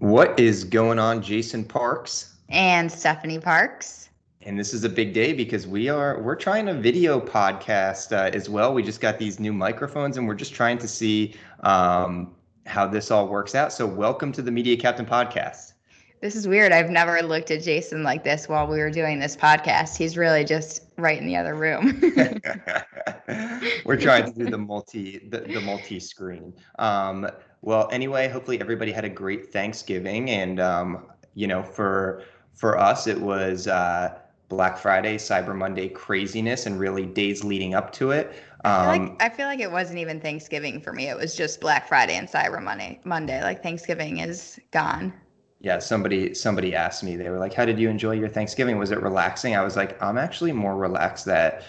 What 0.00 0.38
is 0.40 0.64
going 0.64 0.98
on, 0.98 1.22
Jason 1.22 1.64
Parks? 1.64 2.34
And 2.48 2.90
Stephanie 2.90 3.38
Parks. 3.38 4.10
And 4.42 4.58
this 4.58 4.74
is 4.74 4.82
a 4.82 4.88
big 4.88 5.12
day 5.12 5.32
because 5.32 5.66
we 5.68 5.88
are 5.88 6.20
we're 6.20 6.34
trying 6.34 6.68
a 6.68 6.74
video 6.74 7.20
podcast 7.20 8.12
uh, 8.12 8.30
as 8.34 8.50
well. 8.50 8.74
We 8.74 8.82
just 8.82 9.00
got 9.00 9.18
these 9.18 9.38
new 9.38 9.52
microphones, 9.52 10.16
and 10.16 10.26
we're 10.26 10.34
just 10.34 10.52
trying 10.52 10.78
to 10.78 10.88
see 10.88 11.36
um, 11.60 12.34
how 12.66 12.86
this 12.86 13.10
all 13.10 13.28
works 13.28 13.54
out. 13.54 13.72
So, 13.72 13.86
welcome 13.86 14.32
to 14.32 14.42
the 14.42 14.50
Media 14.50 14.76
Captain 14.76 15.06
podcast. 15.06 15.74
This 16.20 16.34
is 16.34 16.48
weird. 16.48 16.72
I've 16.72 16.90
never 16.90 17.22
looked 17.22 17.50
at 17.50 17.62
Jason 17.62 18.02
like 18.02 18.24
this 18.24 18.48
while 18.48 18.66
we 18.66 18.78
were 18.78 18.90
doing 18.90 19.20
this 19.20 19.36
podcast. 19.36 19.96
He's 19.96 20.16
really 20.16 20.44
just 20.44 20.82
right 20.96 21.18
in 21.18 21.26
the 21.26 21.36
other 21.36 21.54
room. 21.54 22.00
we're 23.84 24.00
trying 24.00 24.32
to 24.32 24.38
do 24.38 24.50
the 24.50 24.58
multi 24.58 25.26
the, 25.28 25.40
the 25.40 25.60
multi 25.60 26.00
screen. 26.00 26.52
Um, 26.78 27.28
well, 27.64 27.88
anyway, 27.90 28.28
hopefully 28.28 28.60
everybody 28.60 28.92
had 28.92 29.06
a 29.06 29.08
great 29.08 29.50
Thanksgiving, 29.50 30.28
and 30.30 30.60
um, 30.60 31.06
you 31.34 31.46
know, 31.46 31.62
for 31.62 32.22
for 32.52 32.78
us, 32.78 33.06
it 33.06 33.18
was 33.18 33.66
uh, 33.66 34.18
Black 34.50 34.76
Friday, 34.76 35.16
Cyber 35.16 35.56
Monday 35.56 35.88
craziness, 35.88 36.66
and 36.66 36.78
really 36.78 37.06
days 37.06 37.42
leading 37.42 37.74
up 37.74 37.90
to 37.94 38.10
it. 38.10 38.34
Um, 38.64 38.72
I, 38.72 38.76
feel 38.76 38.86
like, 38.86 39.10
um, 39.10 39.16
I 39.20 39.28
feel 39.30 39.46
like 39.46 39.60
it 39.60 39.72
wasn't 39.72 39.98
even 39.98 40.20
Thanksgiving 40.20 40.80
for 40.80 40.92
me. 40.92 41.08
It 41.08 41.16
was 41.16 41.34
just 41.34 41.60
Black 41.60 41.88
Friday 41.88 42.16
and 42.16 42.28
Cyber 42.28 42.62
Monday. 42.62 43.00
Monday, 43.04 43.42
like 43.42 43.62
Thanksgiving 43.62 44.18
is 44.18 44.60
gone. 44.70 45.12
Yeah, 45.60 45.78
somebody 45.78 46.34
somebody 46.34 46.74
asked 46.74 47.02
me. 47.02 47.16
They 47.16 47.30
were 47.30 47.38
like, 47.38 47.54
"How 47.54 47.64
did 47.64 47.78
you 47.78 47.88
enjoy 47.88 48.12
your 48.12 48.28
Thanksgiving? 48.28 48.76
Was 48.76 48.90
it 48.90 49.02
relaxing?" 49.02 49.56
I 49.56 49.64
was 49.64 49.74
like, 49.74 50.00
"I'm 50.02 50.18
actually 50.18 50.52
more 50.52 50.76
relaxed 50.76 51.24
that 51.24 51.62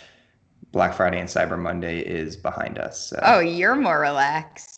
Black 0.74 0.94
Friday 0.94 1.22
and 1.22 1.30
Cyber 1.30 1.58
Monday 1.58 2.00
is 2.00 2.36
behind 2.36 2.80
us." 2.80 3.00
So. 3.12 3.20
Oh, 3.24 3.40
you're 3.40 3.78
more 3.78 4.02
relaxed. 4.02 4.75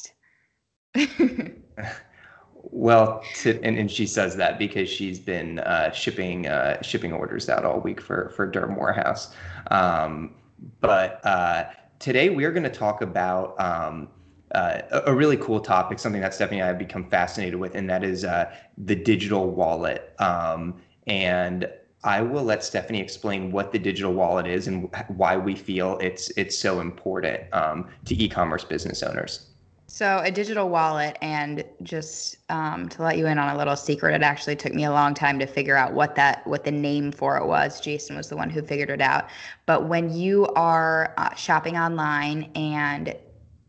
well, 2.56 3.24
to, 3.36 3.62
and, 3.64 3.78
and 3.78 3.90
she 3.90 4.06
says 4.06 4.36
that 4.36 4.60
because 4.60 4.90
she's 4.90 5.20
been 5.20 5.60
uh, 5.60 5.92
shipping 5.92 6.48
uh, 6.48 6.82
shipping 6.82 7.14
orders 7.14 7.50
out 7.50 7.66
all 7.66 7.80
week 7.80 8.02
for 8.02 8.30
for 8.36 8.50
Derm 8.50 8.78
Warehouse. 8.78 9.34
Um, 9.72 10.36
but 10.82 11.26
uh, 11.26 11.66
today 12.00 12.30
we 12.30 12.46
are 12.46 12.52
going 12.52 12.64
to 12.64 12.70
talk 12.70 13.02
about 13.02 13.60
um, 13.60 14.08
uh, 14.56 14.82
a, 14.92 15.12
a, 15.12 15.14
really 15.14 15.38
cool 15.38 15.60
topic, 15.60 16.00
something 16.00 16.22
that 16.22 16.34
Stephanie 16.34 16.60
and 16.60 16.66
I 16.66 16.68
have 16.68 16.80
become 16.80 17.10
fascinated 17.10 17.60
with, 17.60 17.76
and 17.76 17.90
that 17.90 18.04
is 18.04 18.24
uh, 18.24 18.52
the 18.78 18.96
digital 18.96 19.52
wallet. 19.52 20.16
Um, 20.20 20.82
and 21.06 21.70
I 22.04 22.22
will 22.22 22.44
let 22.44 22.64
Stephanie 22.64 23.02
explain 23.02 23.52
what 23.52 23.72
the 23.72 23.80
digital 23.80 24.14
wallet 24.14 24.48
is 24.48 24.68
and 24.68 24.90
why 25.10 25.36
we 25.36 25.56
feel 25.56 25.98
it's 26.00 26.30
it's 26.32 26.58
so 26.58 26.80
important 26.80 27.44
um, 27.54 27.90
to 28.06 28.22
e-commerce 28.24 28.64
business 28.64 29.04
owners. 29.04 29.48
So, 29.90 30.22
a 30.24 30.30
digital 30.30 30.68
wallet, 30.70 31.18
and 31.22 31.64
just 31.82 32.38
um, 32.50 32.90
to 32.90 33.02
let 33.02 33.18
you 33.18 33.26
in 33.26 33.38
on 33.38 33.56
a 33.56 33.58
little 33.58 33.78
secret, 33.78 34.14
it 34.14 34.22
actually 34.22 34.58
took 34.58 34.74
me 34.74 34.84
a 34.84 34.92
long 34.92 35.14
time 35.14 35.40
to 35.40 35.46
figure 35.46 35.78
out 35.78 35.94
what 35.94 36.14
that 36.16 36.46
what 36.46 36.66
the 36.66 36.72
name 36.72 37.10
for 37.12 37.38
it 37.38 37.48
was. 37.48 37.80
Jason 37.80 38.18
was 38.18 38.28
the 38.28 38.36
one 38.36 38.50
who 38.50 38.62
figured 38.62 38.90
it 38.90 39.00
out. 39.00 39.30
But 39.66 39.88
when 39.88 40.14
you 40.14 40.46
are 40.58 41.14
uh, 41.18 41.34
shopping 41.36 41.78
online, 41.78 42.52
and 42.54 43.16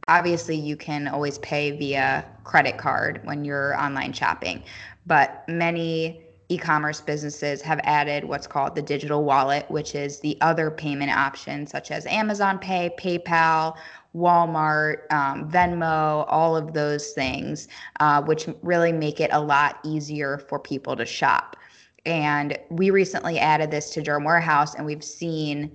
obviously 0.09 0.57
you 0.57 0.77
can 0.77 1.07
always 1.07 1.39
pay 1.39 1.71
via 1.71 2.25
credit 2.43 2.79
card 2.79 3.21
when 3.23 3.45
you're 3.45 3.81
online 3.81 4.13
shopping, 4.13 4.65
but 5.07 5.49
many 5.49 6.21
e-commerce 6.49 7.01
businesses 7.01 7.61
have 7.61 7.79
added 7.85 8.25
what's 8.25 8.47
called 8.47 8.75
the 8.75 8.83
digital 8.83 9.23
wallet, 9.23 9.71
which 9.71 9.95
is 9.95 10.19
the 10.21 10.37
other 10.41 10.71
payment 10.71 11.11
options 11.11 11.71
such 11.71 11.91
as 11.91 12.07
Amazon 12.07 12.59
Pay, 12.59 12.91
PayPal 12.99 13.77
Walmart, 14.19 15.11
um, 15.13 15.51
Venmo, 15.51 16.25
all 16.29 16.57
of 16.57 16.75
those 16.75 17.13
things, 17.13 17.69
uh, 18.01 18.23
which 18.23 18.49
really 18.63 18.93
make 18.93 19.21
it 19.21 19.31
a 19.33 19.41
lot 19.41 19.79
easier 19.85 20.39
for 20.39 20.59
people 20.59 20.97
to 20.97 21.07
shop. 21.07 21.57
And 22.05 22.59
we 22.71 22.91
recently 22.91 23.39
added 23.39 23.71
this 23.71 23.91
to 23.91 24.03
Derm 24.03 24.25
Warehouse, 24.25 24.75
and 24.75 24.85
we've 24.85 25.05
seen 25.05 25.71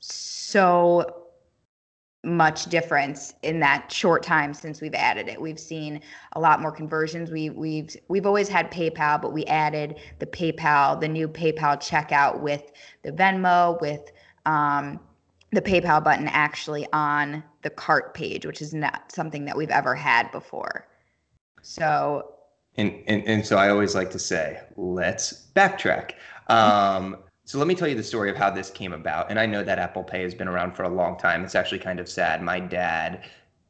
so 0.00 1.18
much 2.24 2.66
difference 2.66 3.34
in 3.42 3.60
that 3.60 3.90
short 3.92 4.22
time 4.22 4.52
since 4.52 4.80
we've 4.80 4.94
added 4.94 5.28
it. 5.28 5.40
We've 5.40 5.58
seen 5.58 6.00
a 6.32 6.40
lot 6.40 6.60
more 6.60 6.72
conversions. 6.72 7.30
We 7.30 7.50
we've 7.50 7.96
we've 8.08 8.26
always 8.26 8.48
had 8.48 8.70
PayPal, 8.70 9.22
but 9.22 9.32
we 9.32 9.44
added 9.46 10.00
the 10.18 10.26
PayPal, 10.26 11.00
the 11.00 11.08
new 11.08 11.28
PayPal 11.28 11.76
checkout 11.78 12.40
with 12.40 12.72
the 13.02 13.12
Venmo, 13.12 13.80
with 13.80 14.10
um, 14.46 14.98
the 15.52 15.62
PayPal 15.62 16.02
button 16.02 16.28
actually 16.28 16.86
on 16.92 17.42
the 17.68 17.74
cart 17.74 18.14
page, 18.14 18.46
which 18.46 18.62
is 18.62 18.72
not 18.72 19.12
something 19.12 19.44
that 19.44 19.54
we've 19.54 19.70
ever 19.70 19.94
had 19.94 20.32
before. 20.32 20.86
So, 21.60 22.34
and 22.76 22.94
and, 23.06 23.22
and 23.26 23.44
so 23.44 23.58
I 23.58 23.68
always 23.68 23.94
like 23.94 24.10
to 24.12 24.18
say, 24.18 24.60
let's 24.76 25.48
backtrack. 25.54 26.12
Um, 26.48 27.18
so 27.44 27.58
let 27.58 27.66
me 27.66 27.74
tell 27.74 27.88
you 27.88 27.94
the 27.94 28.02
story 28.02 28.30
of 28.30 28.36
how 28.36 28.48
this 28.48 28.70
came 28.70 28.94
about. 28.94 29.28
And 29.28 29.38
I 29.38 29.44
know 29.44 29.62
that 29.64 29.78
Apple 29.78 30.02
Pay 30.02 30.22
has 30.22 30.34
been 30.34 30.48
around 30.48 30.76
for 30.76 30.84
a 30.84 30.88
long 30.88 31.18
time. 31.18 31.44
It's 31.44 31.54
actually 31.54 31.80
kind 31.80 32.00
of 32.00 32.08
sad. 32.08 32.42
My 32.42 32.58
dad 32.58 33.24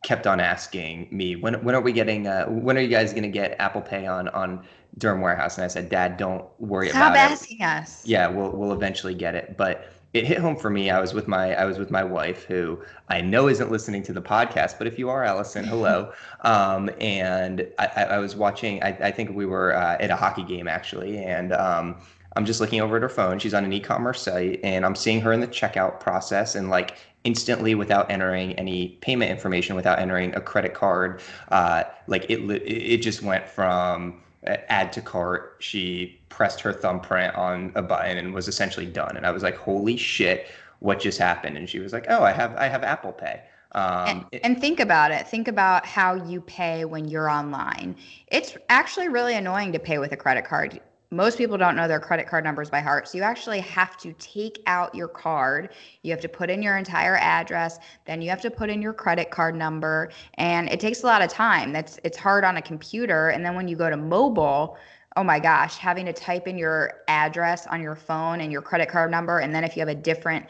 kept 0.04 0.28
on 0.28 0.38
asking 0.38 1.08
me, 1.10 1.34
when 1.34 1.54
when 1.64 1.74
are 1.74 1.80
we 1.80 1.90
getting? 1.92 2.28
Uh, 2.28 2.46
when 2.46 2.78
are 2.78 2.80
you 2.80 2.88
guys 2.88 3.10
going 3.10 3.24
to 3.24 3.28
get 3.28 3.56
Apple 3.58 3.82
Pay 3.82 4.06
on 4.06 4.28
on 4.28 4.64
Derm 5.00 5.20
Warehouse? 5.20 5.58
And 5.58 5.64
I 5.64 5.68
said, 5.68 5.88
Dad, 5.88 6.18
don't 6.18 6.44
worry 6.60 6.90
Stop 6.90 7.14
about 7.14 7.32
asking 7.32 7.58
it. 7.58 7.64
us. 7.64 8.06
Yeah, 8.06 8.28
we'll 8.28 8.52
we'll 8.52 8.72
eventually 8.72 9.14
get 9.14 9.34
it, 9.34 9.56
but 9.56 9.90
it 10.14 10.26
hit 10.26 10.38
home 10.38 10.56
for 10.56 10.70
me. 10.70 10.90
I 10.90 11.00
was 11.00 11.12
with 11.12 11.28
my 11.28 11.54
I 11.54 11.64
was 11.64 11.78
with 11.78 11.90
my 11.90 12.02
wife, 12.02 12.44
who 12.44 12.82
I 13.08 13.20
know 13.20 13.48
isn't 13.48 13.70
listening 13.70 14.02
to 14.04 14.12
the 14.12 14.22
podcast, 14.22 14.78
but 14.78 14.86
if 14.86 14.98
you 14.98 15.10
are, 15.10 15.24
Allison, 15.24 15.64
hello. 15.64 16.12
Um, 16.42 16.88
and 17.00 17.66
I, 17.80 18.04
I, 18.04 18.18
was 18.18 18.36
watching. 18.36 18.80
I, 18.80 18.96
I 19.00 19.10
think 19.10 19.34
we 19.34 19.44
were 19.44 19.74
uh, 19.74 19.96
at 19.98 20.08
a 20.10 20.14
hockey 20.14 20.44
game 20.44 20.68
actually, 20.68 21.18
and 21.18 21.52
um, 21.52 21.96
I'm 22.36 22.44
just 22.44 22.60
looking 22.60 22.80
over 22.80 22.94
at 22.94 23.02
her 23.02 23.08
phone. 23.08 23.40
She's 23.40 23.54
on 23.54 23.64
an 23.64 23.72
e-commerce 23.72 24.22
site, 24.22 24.60
and 24.62 24.86
I'm 24.86 24.94
seeing 24.94 25.20
her 25.22 25.32
in 25.32 25.40
the 25.40 25.48
checkout 25.48 25.98
process, 25.98 26.54
and 26.54 26.70
like 26.70 26.96
instantly 27.24 27.74
without 27.74 28.08
entering 28.08 28.52
any 28.52 28.90
payment 29.00 29.32
information, 29.32 29.74
without 29.74 29.98
entering 29.98 30.32
a 30.36 30.40
credit 30.40 30.74
card, 30.74 31.20
uh, 31.48 31.82
like 32.06 32.24
it 32.30 32.38
it 32.38 32.98
just 32.98 33.20
went 33.22 33.48
from 33.48 34.22
add 34.44 34.92
to 34.92 35.00
cart. 35.00 35.56
She 35.60 36.20
pressed 36.28 36.60
her 36.60 36.72
thumbprint 36.72 37.34
on 37.34 37.72
a 37.74 37.82
button 37.82 38.18
and 38.18 38.32
was 38.34 38.48
essentially 38.48 38.86
done. 38.86 39.16
And 39.16 39.26
I 39.26 39.30
was 39.30 39.42
like, 39.42 39.56
holy 39.56 39.96
shit, 39.96 40.46
what 40.80 41.00
just 41.00 41.18
happened? 41.18 41.56
And 41.56 41.68
she 41.68 41.80
was 41.80 41.92
like, 41.92 42.06
oh, 42.08 42.22
I 42.22 42.32
have 42.32 42.56
I 42.56 42.68
have 42.68 42.82
Apple 42.84 43.12
Pay. 43.12 43.42
Um, 43.72 44.26
and, 44.32 44.44
and, 44.44 44.60
think 44.60 44.80
about 44.80 45.10
it. 45.10 45.28
Think 45.28 45.46
about 45.46 45.84
how 45.84 46.14
you 46.14 46.40
pay 46.40 46.86
when 46.86 47.06
you're 47.06 47.28
online. 47.28 47.96
It's 48.28 48.56
actually 48.70 49.08
really 49.08 49.34
annoying 49.34 49.72
to 49.72 49.78
pay 49.78 49.98
with 49.98 50.12
a 50.12 50.16
credit 50.16 50.46
card 50.46 50.80
most 51.10 51.38
people 51.38 51.56
don't 51.56 51.74
know 51.74 51.88
their 51.88 52.00
credit 52.00 52.26
card 52.26 52.44
numbers 52.44 52.68
by 52.68 52.80
heart. 52.80 53.08
So 53.08 53.16
you 53.16 53.24
actually 53.24 53.60
have 53.60 53.96
to 53.98 54.12
take 54.14 54.62
out 54.66 54.94
your 54.94 55.08
card. 55.08 55.70
You 56.02 56.10
have 56.10 56.20
to 56.20 56.28
put 56.28 56.50
in 56.50 56.62
your 56.62 56.76
entire 56.76 57.16
address, 57.16 57.78
then 58.04 58.20
you 58.20 58.28
have 58.28 58.42
to 58.42 58.50
put 58.50 58.68
in 58.68 58.82
your 58.82 58.92
credit 58.92 59.30
card 59.30 59.54
number, 59.54 60.10
and 60.34 60.68
it 60.68 60.80
takes 60.80 61.02
a 61.02 61.06
lot 61.06 61.22
of 61.22 61.30
time. 61.30 61.72
That's 61.72 61.98
it's 62.04 62.18
hard 62.18 62.44
on 62.44 62.58
a 62.58 62.62
computer, 62.62 63.30
and 63.30 63.44
then 63.44 63.54
when 63.54 63.68
you 63.68 63.76
go 63.76 63.88
to 63.88 63.96
mobile, 63.96 64.76
oh 65.16 65.24
my 65.24 65.40
gosh, 65.40 65.78
having 65.78 66.04
to 66.06 66.12
type 66.12 66.46
in 66.46 66.58
your 66.58 67.00
address 67.08 67.66
on 67.66 67.80
your 67.80 67.96
phone 67.96 68.40
and 68.42 68.52
your 68.52 68.62
credit 68.62 68.88
card 68.88 69.10
number, 69.10 69.38
and 69.38 69.54
then 69.54 69.64
if 69.64 69.76
you 69.76 69.80
have 69.80 69.88
a 69.88 69.94
different 69.94 70.46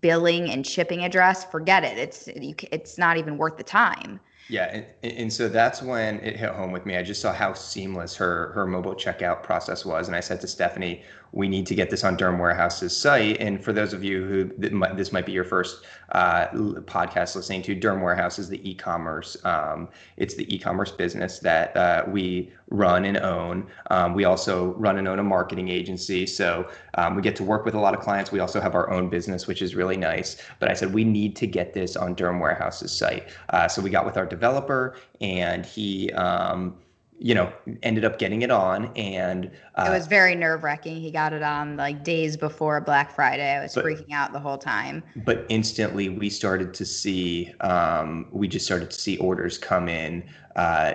billing 0.00 0.50
and 0.50 0.66
shipping 0.66 1.04
address, 1.04 1.44
forget 1.44 1.84
it. 1.84 1.96
It's 1.96 2.28
you, 2.36 2.54
it's 2.70 2.98
not 2.98 3.16
even 3.16 3.38
worth 3.38 3.56
the 3.56 3.64
time. 3.64 4.20
Yeah, 4.48 4.84
and, 5.02 5.12
and 5.12 5.32
so 5.32 5.48
that's 5.48 5.80
when 5.82 6.20
it 6.20 6.36
hit 6.36 6.50
home 6.50 6.72
with 6.72 6.84
me. 6.84 6.96
I 6.96 7.02
just 7.02 7.20
saw 7.20 7.32
how 7.32 7.54
seamless 7.54 8.14
her 8.16 8.52
her 8.52 8.66
mobile 8.66 8.94
checkout 8.94 9.42
process 9.42 9.84
was, 9.84 10.08
and 10.08 10.16
I 10.16 10.20
said 10.20 10.40
to 10.42 10.46
Stephanie, 10.48 11.02
we 11.32 11.48
need 11.48 11.66
to 11.66 11.74
get 11.74 11.88
this 11.90 12.04
on 12.04 12.16
Derm 12.16 12.38
Warehouse's 12.38 12.94
site. 12.94 13.40
And 13.40 13.62
for 13.62 13.72
those 13.72 13.94
of 13.94 14.04
you 14.04 14.24
who 14.24 14.44
this 14.58 15.12
might 15.12 15.24
be 15.24 15.32
your 15.32 15.44
first 15.44 15.84
uh, 16.10 16.48
podcast 16.48 17.34
listening 17.34 17.62
to, 17.62 17.74
Derm 17.74 18.02
Warehouse 18.02 18.38
is 18.38 18.48
the 18.50 18.68
e-commerce. 18.68 19.36
Um, 19.44 19.88
it's 20.18 20.34
the 20.34 20.54
e-commerce 20.54 20.92
business 20.92 21.38
that 21.38 21.74
uh, 21.74 22.04
we 22.06 22.52
run 22.68 23.06
and 23.06 23.16
own. 23.16 23.66
Um, 23.90 24.14
we 24.14 24.24
also 24.24 24.74
run 24.74 24.98
and 24.98 25.08
own 25.08 25.18
a 25.18 25.22
marketing 25.22 25.68
agency, 25.68 26.26
so 26.26 26.68
um, 26.94 27.16
we 27.16 27.22
get 27.22 27.36
to 27.36 27.44
work 27.44 27.64
with 27.64 27.74
a 27.74 27.80
lot 27.80 27.94
of 27.94 28.00
clients. 28.00 28.30
We 28.30 28.40
also 28.40 28.60
have 28.60 28.74
our 28.74 28.90
own 28.90 29.08
business, 29.08 29.46
which 29.46 29.62
is 29.62 29.74
really 29.74 29.96
nice. 29.96 30.36
But 30.58 30.70
I 30.70 30.74
said 30.74 30.92
we 30.92 31.04
need 31.04 31.34
to 31.36 31.46
get 31.46 31.72
this 31.72 31.96
on 31.96 32.14
Derm 32.14 32.40
Warehouse's 32.40 32.92
site. 32.92 33.28
Uh, 33.48 33.68
so 33.68 33.80
we 33.80 33.88
got 33.88 34.04
with 34.04 34.18
our 34.18 34.26
developer, 34.26 34.96
and 35.20 35.64
he 35.64 36.12
um, 36.12 36.76
you 37.22 37.36
know, 37.36 37.52
ended 37.84 38.04
up 38.04 38.18
getting 38.18 38.42
it 38.42 38.50
on, 38.50 38.90
and 38.96 39.48
uh, 39.76 39.86
it 39.88 39.90
was 39.90 40.08
very 40.08 40.34
nerve 40.34 40.64
wracking. 40.64 41.00
He 41.00 41.12
got 41.12 41.32
it 41.32 41.42
on 41.42 41.76
like 41.76 42.02
days 42.02 42.36
before 42.36 42.80
Black 42.80 43.14
Friday. 43.14 43.54
I 43.54 43.62
was 43.62 43.74
but, 43.74 43.84
freaking 43.84 44.12
out 44.12 44.32
the 44.32 44.40
whole 44.40 44.58
time. 44.58 45.04
But 45.24 45.46
instantly, 45.48 46.08
we 46.08 46.28
started 46.28 46.74
to 46.74 46.84
see, 46.84 47.52
um, 47.60 48.26
we 48.32 48.48
just 48.48 48.66
started 48.66 48.90
to 48.90 48.98
see 48.98 49.18
orders 49.18 49.56
come 49.56 49.88
in. 49.88 50.24
Uh, 50.56 50.94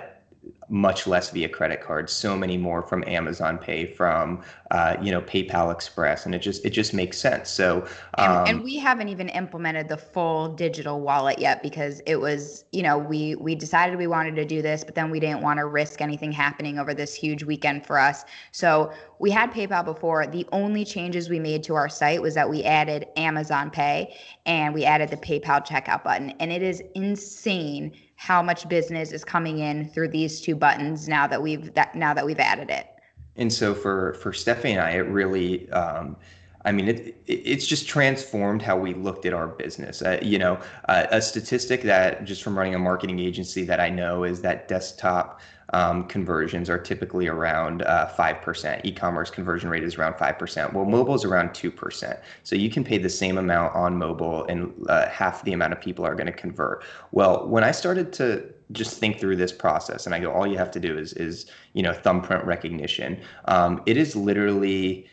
much 0.68 1.06
less 1.06 1.30
via 1.30 1.48
credit 1.48 1.80
card, 1.80 2.10
so 2.10 2.36
many 2.36 2.56
more 2.56 2.82
from 2.82 3.02
Amazon 3.06 3.58
Pay, 3.58 3.86
from 3.86 4.42
uh, 4.70 4.96
you 5.00 5.10
know 5.10 5.20
PayPal 5.20 5.72
Express, 5.72 6.26
and 6.26 6.34
it 6.34 6.40
just 6.40 6.64
it 6.64 6.70
just 6.70 6.92
makes 6.92 7.18
sense. 7.18 7.48
So 7.48 7.86
um, 8.18 8.38
and, 8.38 8.48
and, 8.48 8.62
we 8.62 8.76
haven't 8.76 9.08
even 9.08 9.28
implemented 9.30 9.88
the 9.88 9.96
full 9.96 10.54
digital 10.54 11.00
wallet 11.00 11.38
yet 11.38 11.62
because 11.62 12.00
it 12.00 12.16
was 12.16 12.64
you 12.72 12.82
know 12.82 12.98
we 12.98 13.34
we 13.36 13.54
decided 13.54 13.96
we 13.96 14.06
wanted 14.06 14.36
to 14.36 14.44
do 14.44 14.60
this, 14.60 14.84
but 14.84 14.94
then 14.94 15.10
we 15.10 15.20
didn't 15.20 15.40
want 15.40 15.58
to 15.58 15.66
risk 15.66 16.00
anything 16.00 16.32
happening 16.32 16.78
over 16.78 16.92
this 16.92 17.14
huge 17.14 17.44
weekend 17.44 17.86
for 17.86 17.98
us. 17.98 18.24
So 18.52 18.92
we 19.18 19.30
had 19.30 19.50
PayPal 19.50 19.84
before. 19.84 20.26
The 20.26 20.46
only 20.52 20.84
changes 20.84 21.28
we 21.28 21.38
made 21.40 21.62
to 21.64 21.74
our 21.74 21.88
site 21.88 22.20
was 22.20 22.34
that 22.34 22.48
we 22.48 22.62
added 22.64 23.06
Amazon 23.16 23.70
Pay 23.70 24.14
and 24.44 24.74
we 24.74 24.84
added 24.84 25.10
the 25.10 25.16
PayPal 25.16 25.66
checkout 25.66 26.04
button, 26.04 26.30
and 26.40 26.52
it 26.52 26.62
is 26.62 26.82
insane 26.94 27.92
how 28.18 28.42
much 28.42 28.68
business 28.68 29.12
is 29.12 29.24
coming 29.24 29.60
in 29.60 29.88
through 29.90 30.08
these 30.08 30.40
two 30.40 30.56
buttons 30.56 31.08
now 31.08 31.24
that 31.24 31.40
we've 31.40 31.72
that 31.74 31.94
now 31.94 32.12
that 32.12 32.26
we've 32.26 32.40
added 32.40 32.68
it. 32.68 32.88
And 33.36 33.52
so 33.52 33.74
for 33.74 34.14
for 34.14 34.32
Stephanie 34.32 34.72
and 34.72 34.82
I, 34.82 34.90
it 34.90 35.06
really. 35.06 35.70
Um, 35.70 36.16
I 36.64 36.72
mean, 36.72 36.88
it, 36.88 37.16
it, 37.28 37.34
it's 37.44 37.64
just 37.64 37.86
transformed 37.86 38.60
how 38.60 38.76
we 38.76 38.92
looked 38.92 39.24
at 39.24 39.32
our 39.32 39.46
business. 39.46 40.02
Uh, 40.02 40.18
you 40.20 40.36
know, 40.36 40.60
uh, 40.88 41.06
a 41.12 41.22
statistic 41.22 41.82
that 41.82 42.24
just 42.24 42.42
from 42.42 42.58
running 42.58 42.74
a 42.74 42.78
marketing 42.78 43.20
agency 43.20 43.62
that 43.64 43.78
I 43.78 43.88
know 43.88 44.24
is 44.24 44.42
that 44.42 44.66
desktop 44.66 45.40
um, 45.70 46.04
conversions 46.04 46.70
are 46.70 46.78
typically 46.78 47.26
around 47.26 47.82
uh, 47.82 48.10
5%. 48.16 48.80
E-commerce 48.84 49.30
conversion 49.30 49.68
rate 49.68 49.84
is 49.84 49.96
around 49.96 50.14
5%. 50.14 50.72
Well, 50.72 50.84
mobile 50.84 51.14
is 51.14 51.24
around 51.24 51.50
2%. 51.50 52.18
So 52.42 52.56
you 52.56 52.70
can 52.70 52.84
pay 52.84 52.98
the 52.98 53.10
same 53.10 53.38
amount 53.38 53.74
on 53.74 53.96
mobile 53.96 54.44
and 54.46 54.72
uh, 54.88 55.08
half 55.08 55.44
the 55.44 55.52
amount 55.52 55.72
of 55.72 55.80
people 55.80 56.04
are 56.04 56.14
going 56.14 56.26
to 56.26 56.32
convert. 56.32 56.84
Well, 57.12 57.46
when 57.46 57.64
I 57.64 57.70
started 57.70 58.12
to 58.14 58.44
just 58.72 58.98
think 58.98 59.18
through 59.18 59.36
this 59.36 59.52
process 59.52 60.06
and 60.06 60.14
I 60.14 60.20
go, 60.20 60.32
all 60.32 60.46
you 60.46 60.58
have 60.58 60.70
to 60.72 60.80
do 60.80 60.96
is, 60.96 61.12
is 61.14 61.46
you 61.74 61.82
know, 61.82 61.92
thumbprint 61.92 62.44
recognition. 62.44 63.20
Um, 63.46 63.82
it 63.86 63.96
is 63.96 64.16
literally 64.16 65.08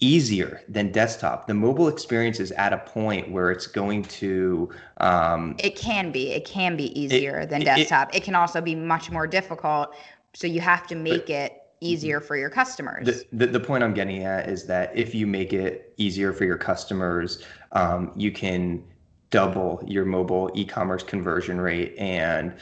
easier 0.00 0.60
than 0.68 0.90
desktop. 0.92 1.46
The 1.46 1.54
mobile 1.54 1.88
experience 1.88 2.40
is 2.40 2.52
at 2.52 2.72
a 2.72 2.78
point 2.78 3.30
where 3.30 3.50
it's 3.50 3.66
going 3.66 4.02
to. 4.04 4.70
Um, 4.98 5.56
it 5.58 5.76
can 5.76 6.10
be. 6.10 6.32
It 6.32 6.44
can 6.44 6.76
be 6.76 6.98
easier 6.98 7.40
it, 7.40 7.50
than 7.50 7.62
desktop. 7.62 8.14
It, 8.14 8.18
it, 8.18 8.24
can 8.24 8.34
also 8.34 8.60
be 8.60 8.74
much 8.74 9.10
more 9.10 9.26
difficult. 9.26 9.94
So 10.34 10.46
you 10.46 10.60
have 10.60 10.86
to 10.88 10.94
make 10.94 11.30
it 11.30 11.62
easier 11.80 12.20
for 12.20 12.36
your 12.36 12.50
customers. 12.50 13.06
The, 13.06 13.24
the, 13.32 13.46
the, 13.46 13.60
point 13.60 13.84
I'm 13.84 13.94
getting 13.94 14.24
at 14.24 14.48
is 14.48 14.66
that 14.66 14.96
if 14.96 15.14
you 15.14 15.26
make 15.26 15.52
it 15.52 15.92
easier 15.96 16.32
for 16.32 16.44
your 16.44 16.56
customers, 16.56 17.44
um, 17.72 18.10
you 18.16 18.32
can 18.32 18.82
double 19.30 19.82
your 19.86 20.04
mobile 20.04 20.50
e-commerce 20.54 21.02
conversion 21.02 21.60
rate 21.60 21.94
and 21.98 22.54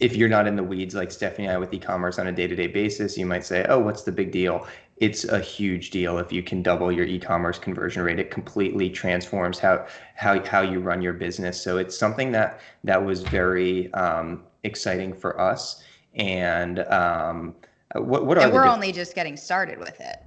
if 0.00 0.16
you're 0.16 0.28
not 0.28 0.46
in 0.46 0.56
the 0.56 0.62
weeds 0.62 0.94
like 0.94 1.10
Stephanie 1.10 1.46
and 1.46 1.54
I 1.54 1.58
with 1.58 1.72
e-commerce 1.72 2.18
on 2.18 2.26
a 2.26 2.32
day-to-day 2.32 2.68
basis, 2.68 3.16
you 3.18 3.26
might 3.26 3.44
say, 3.44 3.66
"Oh, 3.68 3.78
what's 3.78 4.02
the 4.02 4.12
big 4.12 4.32
deal?" 4.32 4.66
It's 4.98 5.24
a 5.24 5.40
huge 5.40 5.90
deal 5.90 6.18
if 6.18 6.32
you 6.32 6.42
can 6.42 6.62
double 6.62 6.92
your 6.92 7.04
e-commerce 7.04 7.58
conversion 7.58 8.02
rate. 8.02 8.18
It 8.18 8.30
completely 8.30 8.88
transforms 8.88 9.58
how 9.58 9.86
how 10.14 10.44
how 10.44 10.60
you 10.60 10.78
run 10.80 11.02
your 11.02 11.12
business. 11.12 11.60
So 11.60 11.78
it's 11.78 11.98
something 11.98 12.30
that 12.32 12.60
that 12.84 13.04
was 13.04 13.22
very 13.22 13.92
um, 13.94 14.44
exciting 14.62 15.12
for 15.12 15.40
us. 15.40 15.82
And 16.14 16.80
um, 16.80 17.56
what 17.94 18.26
what 18.26 18.38
are 18.38 18.44
and 18.44 18.52
we're 18.52 18.66
only 18.66 18.92
just 18.92 19.14
getting 19.14 19.36
started 19.36 19.78
with 19.78 20.00
it. 20.00 20.22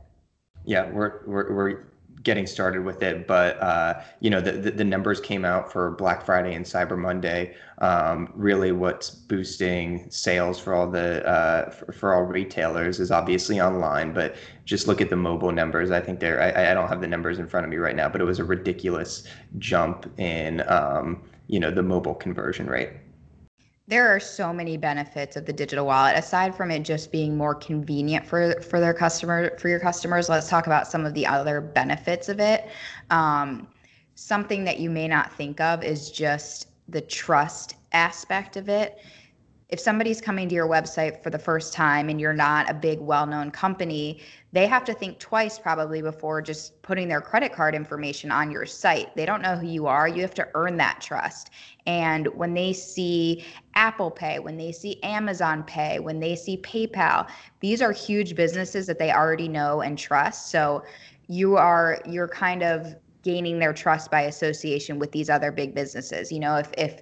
Yeah, 0.66 0.90
we're 0.92 1.22
we're 1.26 1.54
we're 1.54 1.84
getting 2.24 2.48
started 2.48 2.84
with 2.84 3.04
it, 3.04 3.28
but 3.28 3.62
uh, 3.62 4.02
you 4.20 4.30
know 4.30 4.42
the, 4.42 4.54
the, 4.54 4.72
the 4.72 4.84
numbers 4.84 5.20
came 5.20 5.46
out 5.46 5.72
for 5.72 5.92
Black 5.92 6.26
Friday 6.26 6.54
and 6.54 6.66
Cyber 6.66 6.98
Monday. 6.98 7.56
Um, 7.80 8.32
really, 8.36 8.72
what's 8.72 9.10
boosting 9.10 10.10
sales 10.10 10.60
for 10.60 10.74
all 10.74 10.90
the 10.90 11.26
uh, 11.28 11.70
for, 11.70 11.92
for, 11.92 12.14
all 12.14 12.24
retailers 12.24 13.00
is 13.00 13.12
obviously 13.12 13.62
online, 13.62 14.14
but 14.14 14.36
just 14.66 14.88
look 14.88 15.02
at 15.02 15.10
the 15.10 15.16
mobile 15.16 15.52
numbers. 15.52 15.92
I 15.92 16.02
think 16.02 16.20
they're 16.20 16.42
I, 16.42 16.72
I 16.72 16.74
don't 16.74 16.88
have 16.88 17.02
the 17.02 17.08
numbers 17.08 17.40
in 17.40 17.48
front 17.48 17.66
of 17.66 17.70
me 17.70 17.78
right 17.78 17.96
now, 17.96 18.10
but 18.10 18.22
it 18.22 18.26
was 18.26 18.40
a 18.40 18.44
ridiculous 18.44 19.24
jump 19.60 20.12
in 20.20 20.64
um, 20.68 21.22
you 21.48 21.60
know 21.60 21.72
the 21.72 21.84
mobile 21.84 22.16
conversion 22.16 22.68
rate 22.68 22.90
there 23.88 24.14
are 24.14 24.20
so 24.20 24.52
many 24.52 24.76
benefits 24.76 25.38
of 25.38 25.46
the 25.46 25.54
digital 25.54 25.86
wallet 25.86 26.18
aside 26.18 26.54
from 26.54 26.72
it 26.72 26.82
just 26.82 27.12
being 27.12 27.38
more 27.38 27.56
convenient 27.56 28.26
for 28.26 28.60
for 28.62 28.80
their 28.80 28.94
customer 28.94 29.58
for 29.58 29.70
your 29.70 29.80
customers 29.80 30.28
let's 30.28 30.50
talk 30.50 30.68
about 30.68 30.88
some 30.88 31.06
of 31.06 31.14
the 31.14 31.26
other 31.26 31.62
benefits 31.62 32.28
of 32.30 32.40
it. 32.40 32.68
Um, 33.10 33.68
something 34.16 34.64
that 34.66 34.80
you 34.80 34.90
may 34.90 35.08
not 35.08 35.32
think 35.34 35.62
of 35.62 35.84
is 35.84 36.12
just 36.12 36.68
the 36.90 37.02
trust 37.02 37.76
aspect 37.94 38.58
of 38.58 38.68
it 38.68 39.00
if 39.70 39.80
somebody's 39.80 40.22
coming 40.22 40.48
to 40.48 40.56
your 40.56 40.68
website 40.68 41.22
for 41.22 41.30
the 41.30 41.40
first 41.40 41.74
time 41.74 42.08
and 42.08 42.22
you're 42.22 42.34
not 42.34 42.70
a 42.70 42.74
big 42.74 43.00
well-known 43.00 43.52
company 43.52 44.22
they 44.54 44.66
have 44.66 44.86
to 44.86 44.94
think 44.94 45.20
twice 45.20 45.60
probably 45.60 46.02
before 46.02 46.42
just 46.42 46.82
putting 46.82 47.08
their 47.08 47.22
credit 47.22 47.54
card 47.54 47.76
information 47.76 48.32
on 48.32 48.50
your 48.50 48.66
site. 48.66 49.14
They 49.16 49.26
don't 49.26 49.42
know 49.42 49.56
who 49.56 49.68
you 49.68 49.86
are. 49.88 50.08
You 50.08 50.22
have 50.22 50.34
to 50.36 50.48
earn 50.56 50.78
that 50.78 51.02
trust. 51.02 51.52
And 51.86 52.28
when 52.30 52.54
they 52.54 52.74
see 52.74 53.46
apple 53.76 54.10
pay 54.10 54.40
when 54.40 54.58
they 54.58 54.72
see 54.72 55.02
amazon 55.04 55.64
pay 55.64 56.00
when 56.00 56.20
they 56.20 56.36
see 56.36 56.58
paypal 56.58 57.30
these 57.60 57.80
are 57.80 57.92
huge 57.92 58.34
businesses 58.36 58.88
that 58.88 58.98
they 58.98 59.12
already 59.12 59.48
know 59.48 59.82
and 59.82 59.98
trust. 59.98 60.50
So 60.50 60.84
you 61.28 61.58
are 61.58 62.00
you're 62.08 62.30
kind 62.30 62.64
of 62.64 62.96
gaining 63.22 63.60
their 63.60 63.74
trust 63.74 64.10
by 64.10 64.22
association 64.22 64.98
with 64.98 65.12
these 65.12 65.30
other 65.30 65.52
big 65.52 65.76
businesses. 65.76 66.32
You 66.32 66.40
know 66.40 66.56
if 66.56 66.72
if 66.78 67.02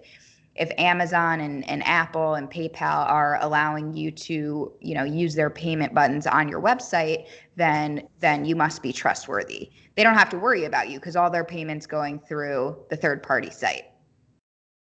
if 0.55 0.71
Amazon 0.77 1.41
and, 1.41 1.67
and 1.69 1.83
Apple 1.85 2.35
and 2.35 2.49
PayPal 2.49 3.07
are 3.09 3.37
allowing 3.41 3.93
you 3.93 4.09
to, 4.11 4.71
you 4.79 4.95
know, 4.95 5.03
use 5.03 5.35
their 5.35 5.49
payment 5.49 5.93
buttons 5.93 6.25
on 6.25 6.47
your 6.47 6.61
website, 6.61 7.27
then 7.55 8.07
then 8.19 8.45
you 8.45 8.55
must 8.55 8.81
be 8.81 8.93
trustworthy. 8.93 9.69
They 9.95 10.03
don't 10.03 10.15
have 10.15 10.29
to 10.29 10.37
worry 10.37 10.65
about 10.65 10.89
you 10.89 10.99
because 10.99 11.15
all 11.15 11.29
their 11.29 11.43
payments 11.43 11.85
going 11.85 12.19
through 12.19 12.77
the 12.89 12.95
third 12.95 13.21
party 13.21 13.49
site. 13.49 13.83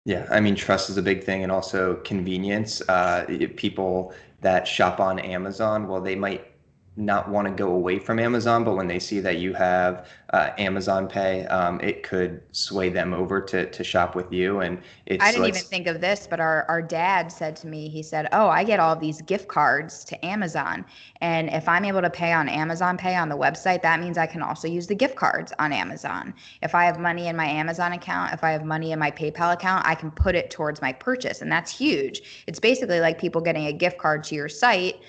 Yeah, 0.05 0.27
I 0.31 0.39
mean, 0.39 0.55
trust 0.55 0.89
is 0.89 0.97
a 0.97 1.03
big 1.03 1.23
thing, 1.23 1.43
and 1.43 1.51
also 1.51 1.95
convenience. 1.97 2.81
Uh, 2.89 3.25
people 3.57 4.13
that 4.41 4.67
shop 4.67 4.99
on 4.99 5.19
Amazon, 5.19 5.87
well, 5.87 6.01
they 6.01 6.15
might 6.15 6.47
not 6.99 7.29
want 7.29 7.47
to 7.47 7.53
go 7.53 7.71
away 7.71 7.97
from 7.97 8.19
Amazon, 8.19 8.65
but 8.65 8.75
when 8.75 8.87
they 8.87 8.99
see 8.99 9.21
that 9.21 9.37
you 9.37 9.53
have 9.53 10.07
uh, 10.31 10.49
Amazon 10.57 11.07
Pay, 11.07 11.45
um, 11.45 11.79
it 11.79 12.03
could 12.03 12.41
sway 12.51 12.89
them 12.89 13.13
over 13.13 13.39
to 13.41 13.69
to 13.71 13.83
shop 13.83 14.15
with 14.15 14.31
you. 14.33 14.59
And 14.59 14.81
it's 15.05 15.23
I 15.23 15.31
didn't 15.31 15.47
even 15.47 15.61
think 15.61 15.87
of 15.87 16.01
this, 16.01 16.27
but 16.29 16.41
our 16.41 16.65
our 16.67 16.81
dad 16.81 17.31
said 17.31 17.55
to 17.57 17.67
me, 17.67 17.87
he 17.87 18.03
said, 18.03 18.27
"Oh, 18.33 18.49
I 18.49 18.65
get 18.65 18.81
all 18.81 18.95
these 18.97 19.21
gift 19.21 19.47
cards 19.47 20.03
to 20.05 20.25
Amazon, 20.25 20.85
and 21.21 21.49
if 21.49 21.69
I'm 21.69 21.85
able 21.85 22.01
to 22.01 22.09
pay 22.09 22.33
on 22.33 22.49
Amazon 22.49 22.97
Pay 22.97 23.15
on 23.15 23.29
the 23.29 23.37
website, 23.37 23.81
that 23.81 24.01
means 24.01 24.17
I 24.17 24.27
can 24.27 24.41
also 24.41 24.67
use 24.67 24.85
the 24.85 24.95
gift 24.95 25.15
cards 25.15 25.53
on 25.57 25.71
Amazon. 25.71 26.33
If 26.61 26.75
I 26.75 26.83
have 26.83 26.99
money 26.99 27.27
in 27.27 27.35
my 27.37 27.47
Amazon 27.47 27.93
account, 27.93 28.33
if 28.33 28.43
I 28.43 28.51
have 28.51 28.65
money 28.65 28.91
in 28.91 28.99
my 28.99 29.09
PayPal 29.09 29.53
account, 29.53 29.87
I 29.87 29.95
can 29.95 30.11
put 30.11 30.35
it 30.35 30.51
towards 30.51 30.81
my 30.81 30.91
purchase, 30.91 31.41
and 31.41 31.49
that's 31.49 31.75
huge. 31.75 32.43
It's 32.45 32.59
basically 32.59 32.99
like 32.99 33.19
people 33.19 33.39
getting 33.39 33.67
a 33.67 33.73
gift 33.73 33.97
card 33.97 34.25
to 34.25 34.35
your 34.35 34.49
site." 34.49 35.01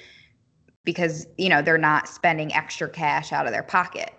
Because 0.85 1.27
you 1.39 1.49
know 1.49 1.63
they're 1.63 1.79
not 1.79 2.09
spending 2.09 2.53
extra 2.55 2.89
cash 2.89 3.33
out 3.33 3.47
of 3.47 3.53
their 3.53 3.63
pocket. 3.63 4.13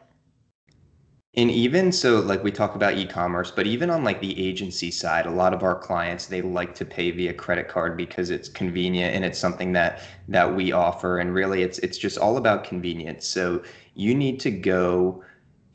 And 1.34 1.50
even 1.50 1.94
so 1.94 2.20
like 2.20 2.44
we 2.44 2.52
talk 2.52 2.76
about 2.76 2.98
e-commerce 2.98 3.52
but 3.52 3.66
even 3.66 3.90
on 3.90 4.04
like 4.04 4.20
the 4.20 4.38
agency 4.38 4.92
side 4.92 5.26
a 5.26 5.32
lot 5.32 5.54
of 5.54 5.64
our 5.64 5.76
clients 5.76 6.26
they 6.26 6.42
like 6.42 6.76
to 6.76 6.84
pay 6.84 7.10
via 7.12 7.34
credit 7.34 7.70
card 7.70 7.96
because 7.96 8.30
it's 8.30 8.50
convenient 8.50 9.16
and 9.16 9.24
it's 9.24 9.40
something 9.40 9.72
that 9.72 10.02
that 10.28 10.54
we 10.54 10.74
offer. 10.74 11.20
And 11.20 11.34
really 11.34 11.62
it's 11.64 11.80
it's 11.80 11.98
just 11.98 12.18
all 12.18 12.36
about 12.38 12.66
convenience. 12.66 13.28
So 13.28 13.64
you 13.96 14.14
need 14.14 14.40
to 14.42 14.52
go 14.52 15.24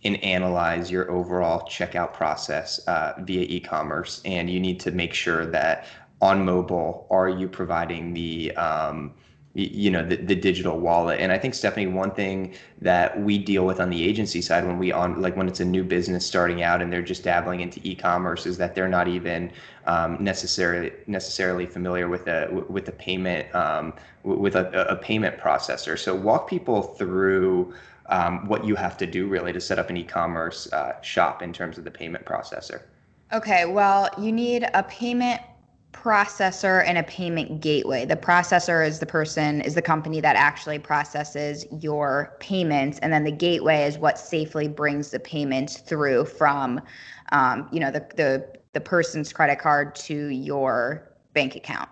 and 0.04 0.22
analyze 0.22 0.90
your 0.90 1.10
overall 1.10 1.66
checkout 1.66 2.12
process 2.12 2.78
uh, 2.86 3.14
via 3.20 3.42
e-commerce. 3.48 4.20
And 4.24 4.48
you 4.48 4.60
need 4.60 4.78
to 4.80 4.90
make 4.90 5.14
sure 5.14 5.46
that 5.46 5.86
on 6.20 6.44
mobile 6.44 7.06
are 7.10 7.28
you 7.28 7.48
providing 7.48 8.14
the 8.14 8.54
um, 8.56 9.14
you 9.56 9.90
know 9.90 10.06
the, 10.06 10.16
the 10.16 10.34
digital 10.34 10.78
wallet. 10.78 11.18
And 11.18 11.32
i 11.32 11.38
think 11.38 11.54
stephanie 11.54 11.86
one 11.86 12.10
thing 12.10 12.54
that 12.82 13.18
we 13.20 13.38
deal 13.38 13.64
with 13.64 13.80
on 13.80 13.88
the 13.88 14.04
agency 14.04 14.42
side 14.42 14.66
when 14.66 14.78
we 14.78 14.92
on 14.92 15.22
like 15.22 15.36
when 15.36 15.48
it's 15.48 15.60
a 15.60 15.64
new 15.64 15.82
business 15.82 16.26
starting 16.26 16.62
out 16.62 16.82
and 16.82 16.92
they're 16.92 17.02
just 17.02 17.24
dabbling 17.24 17.60
into 17.60 17.80
e-commerce 17.82 18.44
is 18.44 18.58
that 18.58 18.74
they're 18.74 18.88
not 18.88 19.08
even 19.08 19.50
um, 19.86 20.18
necessarily 20.20 20.92
necessarily 21.06 21.64
familiar 21.64 22.08
with 22.08 22.26
a 22.26 22.48
with 22.68 22.88
a 22.88 22.92
payment 22.92 23.52
um, 23.54 23.94
with 24.24 24.56
a, 24.56 24.90
a 24.90 24.96
payment 24.96 25.38
processor. 25.38 25.96
So 25.96 26.14
walk 26.14 26.50
people 26.50 26.82
through 26.82 27.72
um, 28.06 28.46
what 28.48 28.64
you 28.64 28.74
have 28.74 28.96
to 28.98 29.06
do 29.06 29.26
really 29.28 29.52
to 29.52 29.60
set 29.60 29.78
up 29.78 29.88
an 29.88 29.96
e-commerce 29.96 30.70
uh, 30.72 31.00
shop 31.00 31.42
in 31.42 31.52
terms 31.52 31.78
of 31.78 31.84
the 31.84 31.90
payment 31.90 32.26
processor. 32.26 32.82
Okay 33.32 33.64
well 33.64 34.10
you 34.18 34.32
need 34.32 34.68
a 34.74 34.82
payment 34.82 35.40
processor 36.02 36.84
and 36.86 36.98
a 36.98 37.02
payment 37.04 37.60
gateway. 37.60 38.04
The 38.04 38.16
processor 38.16 38.86
is 38.86 38.98
the 38.98 39.06
person, 39.06 39.60
is 39.62 39.74
the 39.74 39.82
company 39.82 40.20
that 40.20 40.36
actually 40.36 40.78
processes 40.78 41.66
your 41.80 42.36
payments, 42.38 42.98
and 43.00 43.12
then 43.12 43.24
the 43.24 43.32
gateway 43.32 43.84
is 43.84 43.98
what 43.98 44.18
safely 44.18 44.68
brings 44.68 45.10
the 45.10 45.18
payments 45.20 45.78
through 45.78 46.26
from, 46.26 46.80
um, 47.32 47.68
you 47.72 47.80
know, 47.80 47.90
the 47.90 48.06
the 48.16 48.46
the 48.72 48.80
person's 48.80 49.32
credit 49.32 49.58
card 49.58 49.94
to 49.94 50.28
your 50.28 51.12
bank 51.32 51.56
account. 51.56 51.88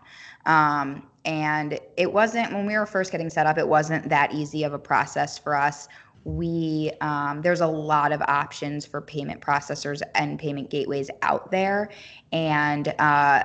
Um, 0.47 1.09
and 1.25 1.79
it 1.97 2.13
wasn't 2.13 2.53
when 2.53 2.67
we 2.67 2.77
were 2.77 2.87
first 2.87 3.11
getting 3.11 3.31
set 3.31 3.47
up. 3.47 3.57
It 3.57 3.67
wasn't 3.67 4.11
that 4.11 4.35
easy 4.35 4.65
of 4.65 4.75
a 4.75 4.79
process 4.79 5.39
for 5.39 5.57
us. 5.57 5.89
We 6.25 6.93
um, 7.01 7.43
there's 7.43 7.63
a 7.63 7.67
lot 7.67 8.13
of 8.13 8.21
options 8.23 8.87
for 8.87 9.01
payment 9.01 9.41
processors 9.41 10.03
and 10.15 10.39
payment 10.39 10.71
gateways 10.71 11.11
out 11.23 11.51
there, 11.51 11.91
and 12.33 12.95
uh, 12.99 13.45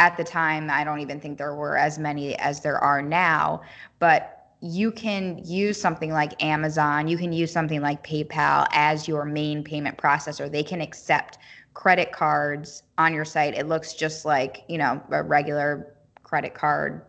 at 0.00 0.16
the 0.16 0.24
time, 0.24 0.70
I 0.70 0.84
don't 0.84 1.00
even 1.00 1.20
think 1.20 1.38
there 1.38 1.54
were 1.54 1.76
as 1.76 1.98
many 1.98 2.36
as 2.38 2.62
there 2.62 2.78
are 2.78 3.02
now. 3.02 3.62
But 4.00 4.48
you 4.62 4.92
can 4.92 5.38
use 5.44 5.80
something 5.80 6.12
like 6.12 6.42
Amazon, 6.42 7.08
you 7.08 7.18
can 7.18 7.32
use 7.32 7.52
something 7.52 7.82
like 7.82 8.04
PayPal 8.04 8.66
as 8.72 9.08
your 9.08 9.24
main 9.24 9.64
payment 9.64 9.98
processor. 9.98 10.50
They 10.50 10.64
can 10.64 10.80
accept 10.80 11.38
credit 11.74 12.12
cards 12.12 12.82
on 12.98 13.14
your 13.14 13.24
site. 13.24 13.54
It 13.56 13.68
looks 13.68 13.94
just 13.94 14.24
like, 14.24 14.64
you 14.68 14.78
know, 14.78 15.02
a 15.12 15.22
regular 15.22 15.94
credit 16.24 16.54
card 16.54 17.02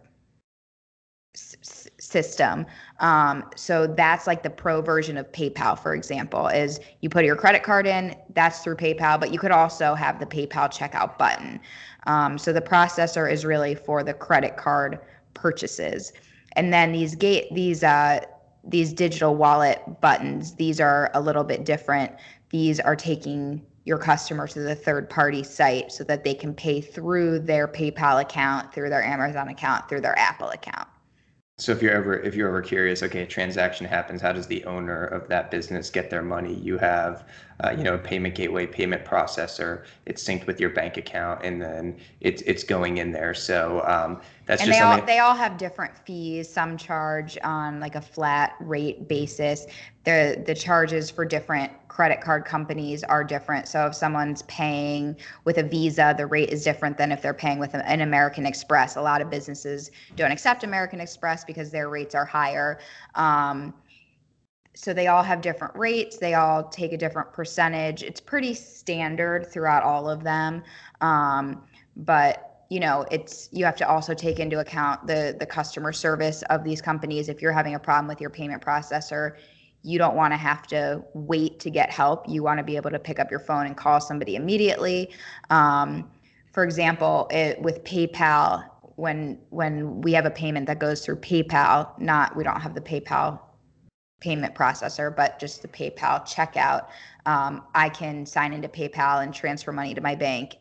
s- 1.35 1.80
system. 2.11 2.65
Um, 2.99 3.45
so 3.55 3.87
that's 3.87 4.27
like 4.27 4.43
the 4.43 4.49
pro 4.49 4.81
version 4.81 5.17
of 5.17 5.31
PayPal, 5.31 5.79
for 5.79 5.95
example, 5.95 6.47
is 6.47 6.79
you 7.01 7.09
put 7.09 7.25
your 7.25 7.35
credit 7.35 7.63
card 7.63 7.87
in, 7.87 8.15
that's 8.33 8.59
through 8.59 8.75
PayPal, 8.75 9.19
but 9.19 9.31
you 9.31 9.39
could 9.39 9.51
also 9.51 9.95
have 9.95 10.19
the 10.19 10.25
PayPal 10.25 10.69
checkout 10.69 11.17
button. 11.17 11.59
Um, 12.05 12.37
so 12.37 12.51
the 12.53 12.61
processor 12.61 13.31
is 13.31 13.45
really 13.45 13.75
for 13.75 14.03
the 14.03 14.13
credit 14.13 14.57
card 14.57 14.99
purchases 15.33 16.11
and 16.53 16.73
then 16.73 16.91
these 16.91 17.15
gate 17.15 17.47
these 17.53 17.83
uh 17.83 18.19
these 18.63 18.93
digital 18.93 19.35
wallet 19.35 19.81
buttons 20.01 20.55
these 20.55 20.79
are 20.79 21.09
a 21.13 21.21
little 21.21 21.43
bit 21.43 21.65
different 21.65 22.11
these 22.49 22.79
are 22.79 22.95
taking 22.95 23.65
your 23.85 23.97
customer 23.97 24.47
to 24.47 24.59
the 24.59 24.75
third 24.75 25.09
party 25.09 25.43
site 25.43 25.91
so 25.91 26.03
that 26.03 26.23
they 26.23 26.33
can 26.33 26.53
pay 26.53 26.81
through 26.81 27.39
their 27.39 27.67
PayPal 27.67 28.21
account, 28.21 28.71
through 28.71 28.89
their 28.89 29.03
Amazon 29.03 29.47
account, 29.47 29.89
through 29.89 30.01
their 30.01 30.17
Apple 30.19 30.49
account. 30.49 30.87
So 31.61 31.71
if 31.71 31.79
you're 31.83 31.93
ever 31.93 32.15
if 32.15 32.33
you're 32.33 32.47
ever 32.47 32.63
curious, 32.63 33.03
okay, 33.03 33.21
a 33.21 33.27
transaction 33.27 33.85
happens. 33.85 34.19
How 34.19 34.33
does 34.33 34.47
the 34.47 34.65
owner 34.65 35.05
of 35.05 35.27
that 35.27 35.51
business 35.51 35.91
get 35.91 36.09
their 36.09 36.23
money? 36.23 36.55
You 36.55 36.79
have, 36.79 37.23
uh, 37.63 37.69
you 37.77 37.83
know, 37.83 37.93
a 37.93 37.99
payment 37.99 38.33
gateway, 38.33 38.65
payment 38.65 39.05
processor. 39.05 39.83
It's 40.07 40.23
synced 40.23 40.47
with 40.47 40.59
your 40.59 40.71
bank 40.71 40.97
account, 40.97 41.45
and 41.45 41.61
then 41.61 41.99
it's 42.19 42.41
it's 42.47 42.63
going 42.63 42.97
in 42.97 43.11
there. 43.11 43.35
So 43.35 43.83
um, 43.85 44.21
that's 44.45 44.61
and 44.61 44.71
they 44.71 44.79
all, 44.79 45.01
they 45.05 45.19
all 45.19 45.35
have 45.35 45.57
different 45.57 45.97
fees. 45.97 46.51
Some 46.51 46.77
charge 46.77 47.37
on 47.43 47.79
like 47.79 47.95
a 47.95 48.01
flat 48.01 48.55
rate 48.59 49.07
basis. 49.07 49.65
The 50.03 50.43
the 50.45 50.55
charges 50.55 51.09
for 51.09 51.25
different 51.25 51.71
credit 51.87 52.21
card 52.21 52.45
companies 52.45 53.03
are 53.03 53.23
different. 53.23 53.67
So 53.67 53.85
if 53.85 53.93
someone's 53.93 54.41
paying 54.43 55.15
with 55.43 55.57
a 55.57 55.63
Visa, 55.63 56.15
the 56.17 56.25
rate 56.25 56.49
is 56.49 56.63
different 56.63 56.97
than 56.97 57.11
if 57.11 57.21
they're 57.21 57.33
paying 57.33 57.59
with 57.59 57.73
an 57.73 58.01
American 58.01 58.45
Express. 58.45 58.95
A 58.95 59.01
lot 59.01 59.21
of 59.21 59.29
businesses 59.29 59.91
don't 60.15 60.31
accept 60.31 60.63
American 60.63 60.99
Express 60.99 61.43
because 61.43 61.69
their 61.69 61.89
rates 61.89 62.15
are 62.15 62.25
higher. 62.25 62.79
Um, 63.15 63.73
so 64.73 64.93
they 64.93 65.07
all 65.07 65.21
have 65.21 65.41
different 65.41 65.75
rates. 65.75 66.17
They 66.17 66.33
all 66.33 66.63
take 66.69 66.93
a 66.93 66.97
different 66.97 67.33
percentage. 67.33 68.03
It's 68.03 68.21
pretty 68.21 68.53
standard 68.53 69.51
throughout 69.51 69.83
all 69.83 70.09
of 70.09 70.23
them. 70.23 70.63
Um, 71.01 71.61
but 71.95 72.50
you 72.71 72.79
know 72.79 73.05
it's 73.11 73.49
you 73.51 73.65
have 73.65 73.75
to 73.75 73.87
also 73.87 74.13
take 74.13 74.39
into 74.39 74.59
account 74.59 75.05
the 75.05 75.35
the 75.37 75.45
customer 75.45 75.91
service 75.91 76.41
of 76.43 76.63
these 76.63 76.81
companies. 76.81 77.27
If 77.27 77.41
you're 77.41 77.51
having 77.51 77.75
a 77.75 77.79
problem 77.79 78.07
with 78.07 78.21
your 78.21 78.29
payment 78.29 78.63
processor 78.63 79.35
you 79.83 79.97
don't 79.97 80.15
want 80.15 80.31
to 80.31 80.37
have 80.37 80.67
to 80.67 81.03
wait 81.15 81.59
to 81.59 81.71
get 81.71 81.89
help. 81.89 82.29
You 82.29 82.43
want 82.43 82.59
to 82.59 82.63
be 82.63 82.75
able 82.75 82.91
to 82.91 82.99
pick 82.99 83.19
up 83.19 83.31
your 83.31 83.39
phone 83.39 83.65
and 83.65 83.75
call 83.75 83.99
somebody 83.99 84.35
immediately. 84.35 85.09
Um, 85.49 86.07
for 86.51 86.63
example 86.63 87.27
it, 87.31 87.61
with 87.61 87.83
paypal 87.83 88.63
when 88.95 89.39
when 89.49 90.01
we 90.01 90.13
have 90.13 90.25
a 90.25 90.31
payment 90.31 90.67
that 90.67 90.79
goes 90.79 91.03
through 91.03 91.15
paypal 91.17 91.97
not 91.99 92.35
we 92.35 92.43
don't 92.43 92.59
have 92.61 92.75
the 92.75 92.81
paypal 92.81 93.39
payment 94.19 94.53
processor 94.53 95.15
but 95.15 95.39
just 95.39 95.61
the 95.61 95.67
paypal 95.67 96.21
checkout 96.27 96.87
um, 97.25 97.63
i 97.73 97.87
can 97.89 98.25
sign 98.25 98.53
into 98.53 98.67
paypal 98.67 99.23
and 99.23 99.33
transfer 99.33 99.71
money 99.71 99.93
to 99.93 100.01
my 100.01 100.13
bank 100.13 100.57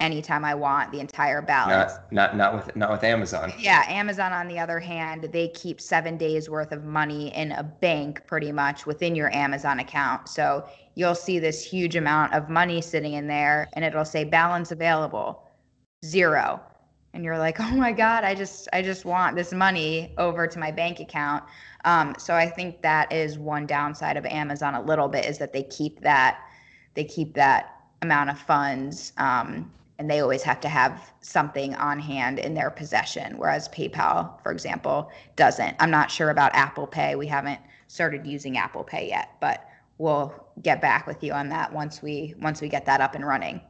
anytime 0.00 0.44
I 0.44 0.54
want 0.54 0.90
the 0.90 0.98
entire 0.98 1.42
balance. 1.42 1.92
Not, 2.10 2.34
not 2.34 2.36
not 2.36 2.54
with 2.54 2.76
not 2.76 2.90
with 2.90 3.04
Amazon. 3.04 3.52
Yeah, 3.58 3.84
Amazon 3.88 4.32
on 4.32 4.48
the 4.48 4.58
other 4.58 4.80
hand, 4.80 5.28
they 5.32 5.48
keep 5.48 5.80
7 5.80 6.16
days 6.16 6.48
worth 6.48 6.72
of 6.72 6.84
money 6.84 7.34
in 7.34 7.52
a 7.52 7.62
bank 7.62 8.26
pretty 8.26 8.50
much 8.50 8.86
within 8.86 9.14
your 9.14 9.32
Amazon 9.34 9.80
account. 9.80 10.28
So 10.28 10.66
you'll 10.94 11.14
see 11.14 11.38
this 11.38 11.62
huge 11.62 11.96
amount 11.96 12.34
of 12.34 12.48
money 12.48 12.80
sitting 12.80 13.12
in 13.12 13.26
there 13.26 13.68
and 13.74 13.84
it'll 13.84 14.04
say 14.04 14.24
balance 14.24 14.72
available 14.72 15.46
0. 16.04 16.60
And 17.12 17.24
you're 17.24 17.38
like, 17.38 17.60
"Oh 17.60 17.76
my 17.76 17.92
god, 17.92 18.24
I 18.24 18.34
just 18.34 18.68
I 18.72 18.82
just 18.82 19.04
want 19.04 19.36
this 19.36 19.52
money 19.52 20.14
over 20.18 20.46
to 20.46 20.58
my 20.58 20.70
bank 20.70 21.00
account." 21.00 21.44
Um, 21.84 22.14
so 22.18 22.34
I 22.34 22.48
think 22.48 22.82
that 22.82 23.12
is 23.12 23.38
one 23.38 23.66
downside 23.66 24.16
of 24.16 24.26
Amazon 24.26 24.74
a 24.74 24.82
little 24.82 25.08
bit 25.08 25.24
is 25.24 25.38
that 25.38 25.52
they 25.52 25.62
keep 25.64 26.00
that 26.00 26.38
they 26.94 27.04
keep 27.04 27.34
that 27.34 27.76
amount 28.02 28.30
of 28.30 28.38
funds 28.38 29.12
um, 29.18 29.70
and 30.00 30.10
they 30.10 30.20
always 30.20 30.42
have 30.42 30.60
to 30.62 30.68
have 30.68 31.12
something 31.20 31.74
on 31.74 32.00
hand 32.00 32.38
in 32.38 32.54
their 32.54 32.70
possession 32.70 33.36
whereas 33.36 33.68
paypal 33.68 34.42
for 34.42 34.50
example 34.50 35.10
doesn't. 35.36 35.76
I'm 35.78 35.90
not 35.90 36.10
sure 36.10 36.30
about 36.30 36.54
apple 36.54 36.86
pay. 36.86 37.14
We 37.16 37.26
haven't 37.26 37.60
started 37.86 38.26
using 38.26 38.56
apple 38.56 38.82
pay 38.82 39.08
yet 39.08 39.36
but 39.40 39.68
we'll 39.98 40.34
get 40.62 40.80
back 40.80 41.06
with 41.06 41.22
you 41.22 41.32
on 41.32 41.50
that 41.50 41.70
once 41.70 42.00
we 42.00 42.34
once 42.40 42.62
we 42.62 42.68
get 42.68 42.86
that 42.86 43.02
up 43.02 43.14
and 43.14 43.26
running. 43.26 43.60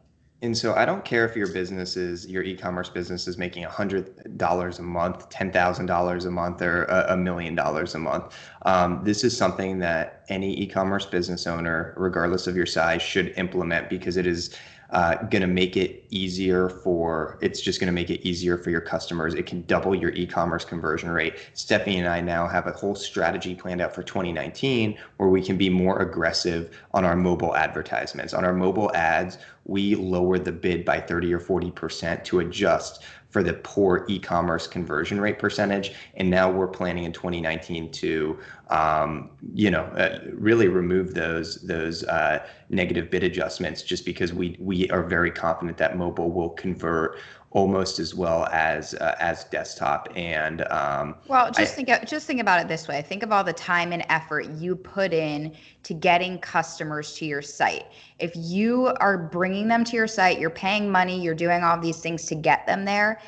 And 0.42 0.56
so 0.56 0.74
I 0.74 0.86
don't 0.86 1.04
care 1.04 1.28
if 1.28 1.36
your 1.36 1.48
business 1.48 1.98
is 1.98 2.26
your 2.26 2.42
e-commerce 2.42 2.88
business 2.88 3.28
is 3.28 3.36
making 3.36 3.64
hundred 3.64 4.38
dollars 4.38 4.78
a 4.78 4.82
month, 4.82 5.28
ten 5.28 5.52
thousand 5.52 5.84
dollars 5.86 6.24
a 6.24 6.30
month, 6.30 6.62
or 6.62 6.84
a, 6.84 7.16
million 7.16 7.54
dollars 7.54 7.94
a 7.94 7.98
month. 7.98 8.34
Um, 8.62 9.00
this 9.04 9.22
is 9.22 9.36
something 9.36 9.80
that 9.80 10.24
any 10.30 10.58
e-commerce 10.58 11.04
business 11.04 11.46
owner, 11.46 11.92
regardless 11.96 12.46
of 12.46 12.56
your 12.56 12.64
size, 12.64 13.02
should 13.02 13.34
implement 13.36 13.90
because 13.90 14.16
it 14.16 14.26
is 14.26 14.56
uh, 14.90 15.14
going 15.26 15.42
to 15.42 15.46
make 15.46 15.76
it 15.76 16.04
easier 16.10 16.68
for 16.68 17.38
it's 17.40 17.60
just 17.60 17.78
going 17.78 17.86
to 17.86 17.92
make 17.92 18.10
it 18.10 18.26
easier 18.26 18.58
for 18.58 18.70
your 18.70 18.80
customers. 18.80 19.34
It 19.34 19.46
can 19.46 19.62
double 19.62 19.94
your 19.94 20.10
e-commerce 20.10 20.64
conversion 20.64 21.10
rate. 21.10 21.34
Stephanie 21.54 21.98
and 21.98 22.08
i 22.08 22.20
now 22.20 22.48
have 22.48 22.66
a 22.66 22.72
whole 22.72 22.94
strategy 22.94 23.54
planned 23.54 23.80
out 23.80 23.94
for 23.94 24.02
2019 24.02 24.98
where 25.18 25.28
we 25.28 25.42
can 25.42 25.56
be 25.56 25.70
more 25.70 26.00
aggressive 26.00 26.76
on 26.92 27.04
our 27.04 27.16
mobile 27.16 27.54
advertisements. 27.54 28.34
On 28.34 28.44
our 28.44 28.52
mobile 28.52 28.90
ads 28.94 29.38
we 29.66 29.94
lower 29.94 30.38
the 30.38 30.52
bid 30.52 30.84
by 30.84 31.00
30 31.00 31.32
or 31.32 31.38
40 31.38 31.70
percent 31.70 32.24
to 32.24 32.40
adjust 32.40 33.04
for 33.30 33.42
the 33.42 33.54
poor 33.54 34.04
e-commerce 34.08 34.66
conversion 34.66 35.20
rate 35.20 35.38
percentage. 35.38 35.92
And 36.14 36.28
now 36.28 36.50
we're 36.50 36.66
planning 36.66 37.04
in 37.04 37.12
2019 37.12 37.90
to, 37.92 38.38
um, 38.68 39.30
you 39.54 39.70
know, 39.70 39.84
uh, 39.84 40.18
really 40.32 40.68
remove 40.68 41.14
those 41.14 41.62
those 41.62 42.04
uh, 42.04 42.44
negative 42.68 43.10
bid 43.10 43.22
adjustments, 43.22 43.82
just 43.82 44.04
because 44.04 44.32
we 44.32 44.56
we 44.60 44.90
are 44.90 45.02
very 45.02 45.30
confident 45.30 45.78
that 45.78 45.96
mobile 45.96 46.30
will 46.30 46.50
convert 46.50 47.18
almost 47.52 47.98
as 47.98 48.14
well 48.14 48.46
as 48.52 48.94
uh, 48.94 49.16
as 49.18 49.44
desktop. 49.44 50.08
And 50.14 50.62
um, 50.70 51.16
well 51.26 51.50
just 51.50 51.72
I, 51.72 51.82
think 51.82 51.88
just 52.06 52.26
think 52.26 52.40
about 52.40 52.60
it 52.60 52.68
this 52.68 52.86
way. 52.86 53.02
Think 53.02 53.22
of 53.22 53.32
all 53.32 53.42
the 53.42 53.52
time 53.52 53.92
and 53.92 54.04
effort 54.08 54.48
you 54.50 54.76
put 54.76 55.12
in 55.12 55.56
to 55.82 55.94
getting 55.94 56.38
customers 56.38 57.14
to 57.14 57.24
your 57.24 57.42
site. 57.42 57.86
If 58.18 58.32
you 58.36 58.94
are 59.00 59.18
bringing 59.18 59.68
them 59.68 59.84
to 59.84 59.96
your 59.96 60.06
site 60.06 60.38
you're 60.38 60.50
paying 60.50 60.90
money 60.90 61.20
you're 61.20 61.34
doing 61.34 61.62
all 61.64 61.78
these 61.78 61.98
things 61.98 62.26
to 62.26 62.34
get 62.34 62.66
them 62.66 62.84
there 62.84 63.20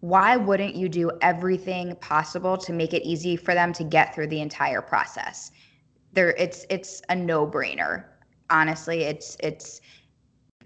why 0.00 0.36
wouldn't 0.36 0.74
you 0.76 0.88
do 0.88 1.10
everything 1.22 1.96
possible 1.96 2.56
to 2.58 2.72
make 2.72 2.92
it 2.92 3.02
easy 3.02 3.34
for 3.36 3.54
them 3.54 3.72
to 3.72 3.82
get 3.82 4.14
through 4.14 4.28
the 4.28 4.40
entire 4.40 4.82
process? 4.82 5.50
There 6.12 6.30
it's 6.30 6.64
it's 6.70 7.02
a 7.08 7.16
no-brainer. 7.16 8.04
Honestly 8.48 9.02
it's 9.02 9.36
it's 9.40 9.80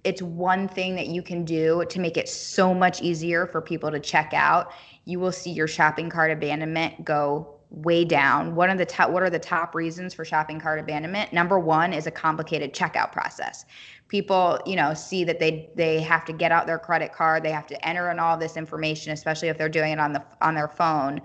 it's 0.04 0.22
one 0.22 0.68
thing 0.68 0.94
that 0.96 1.08
you 1.08 1.22
can 1.22 1.44
do 1.44 1.84
to 1.88 2.00
make 2.00 2.16
it 2.16 2.28
so 2.28 2.74
much 2.74 3.02
easier 3.02 3.46
for 3.46 3.60
people 3.60 3.90
to 3.90 4.00
check 4.00 4.32
out. 4.34 4.72
You 5.04 5.20
will 5.20 5.32
see 5.32 5.50
your 5.50 5.66
shopping 5.66 6.10
cart 6.10 6.30
abandonment 6.30 7.04
go 7.04 7.60
way 7.70 8.04
down. 8.04 8.54
One 8.56 8.68
of 8.68 8.78
the 8.78 8.84
top 8.84 9.10
what 9.10 9.22
are 9.22 9.30
the 9.30 9.38
top 9.38 9.74
reasons 9.74 10.12
for 10.12 10.24
shopping 10.24 10.60
cart 10.60 10.80
abandonment? 10.80 11.32
Number 11.32 11.58
1 11.58 11.92
is 11.92 12.06
a 12.06 12.10
complicated 12.10 12.74
checkout 12.74 13.12
process. 13.12 13.64
People, 14.08 14.58
you 14.66 14.74
know, 14.74 14.92
see 14.92 15.22
that 15.24 15.38
they 15.38 15.70
they 15.76 16.00
have 16.00 16.24
to 16.24 16.32
get 16.32 16.50
out 16.50 16.66
their 16.66 16.78
credit 16.78 17.12
card, 17.12 17.42
they 17.42 17.52
have 17.52 17.66
to 17.68 17.88
enter 17.88 18.10
in 18.10 18.18
all 18.18 18.36
this 18.36 18.56
information, 18.56 19.12
especially 19.12 19.48
if 19.48 19.56
they're 19.56 19.68
doing 19.68 19.92
it 19.92 20.00
on 20.00 20.12
the 20.12 20.22
on 20.42 20.54
their 20.54 20.68
phone. 20.68 21.20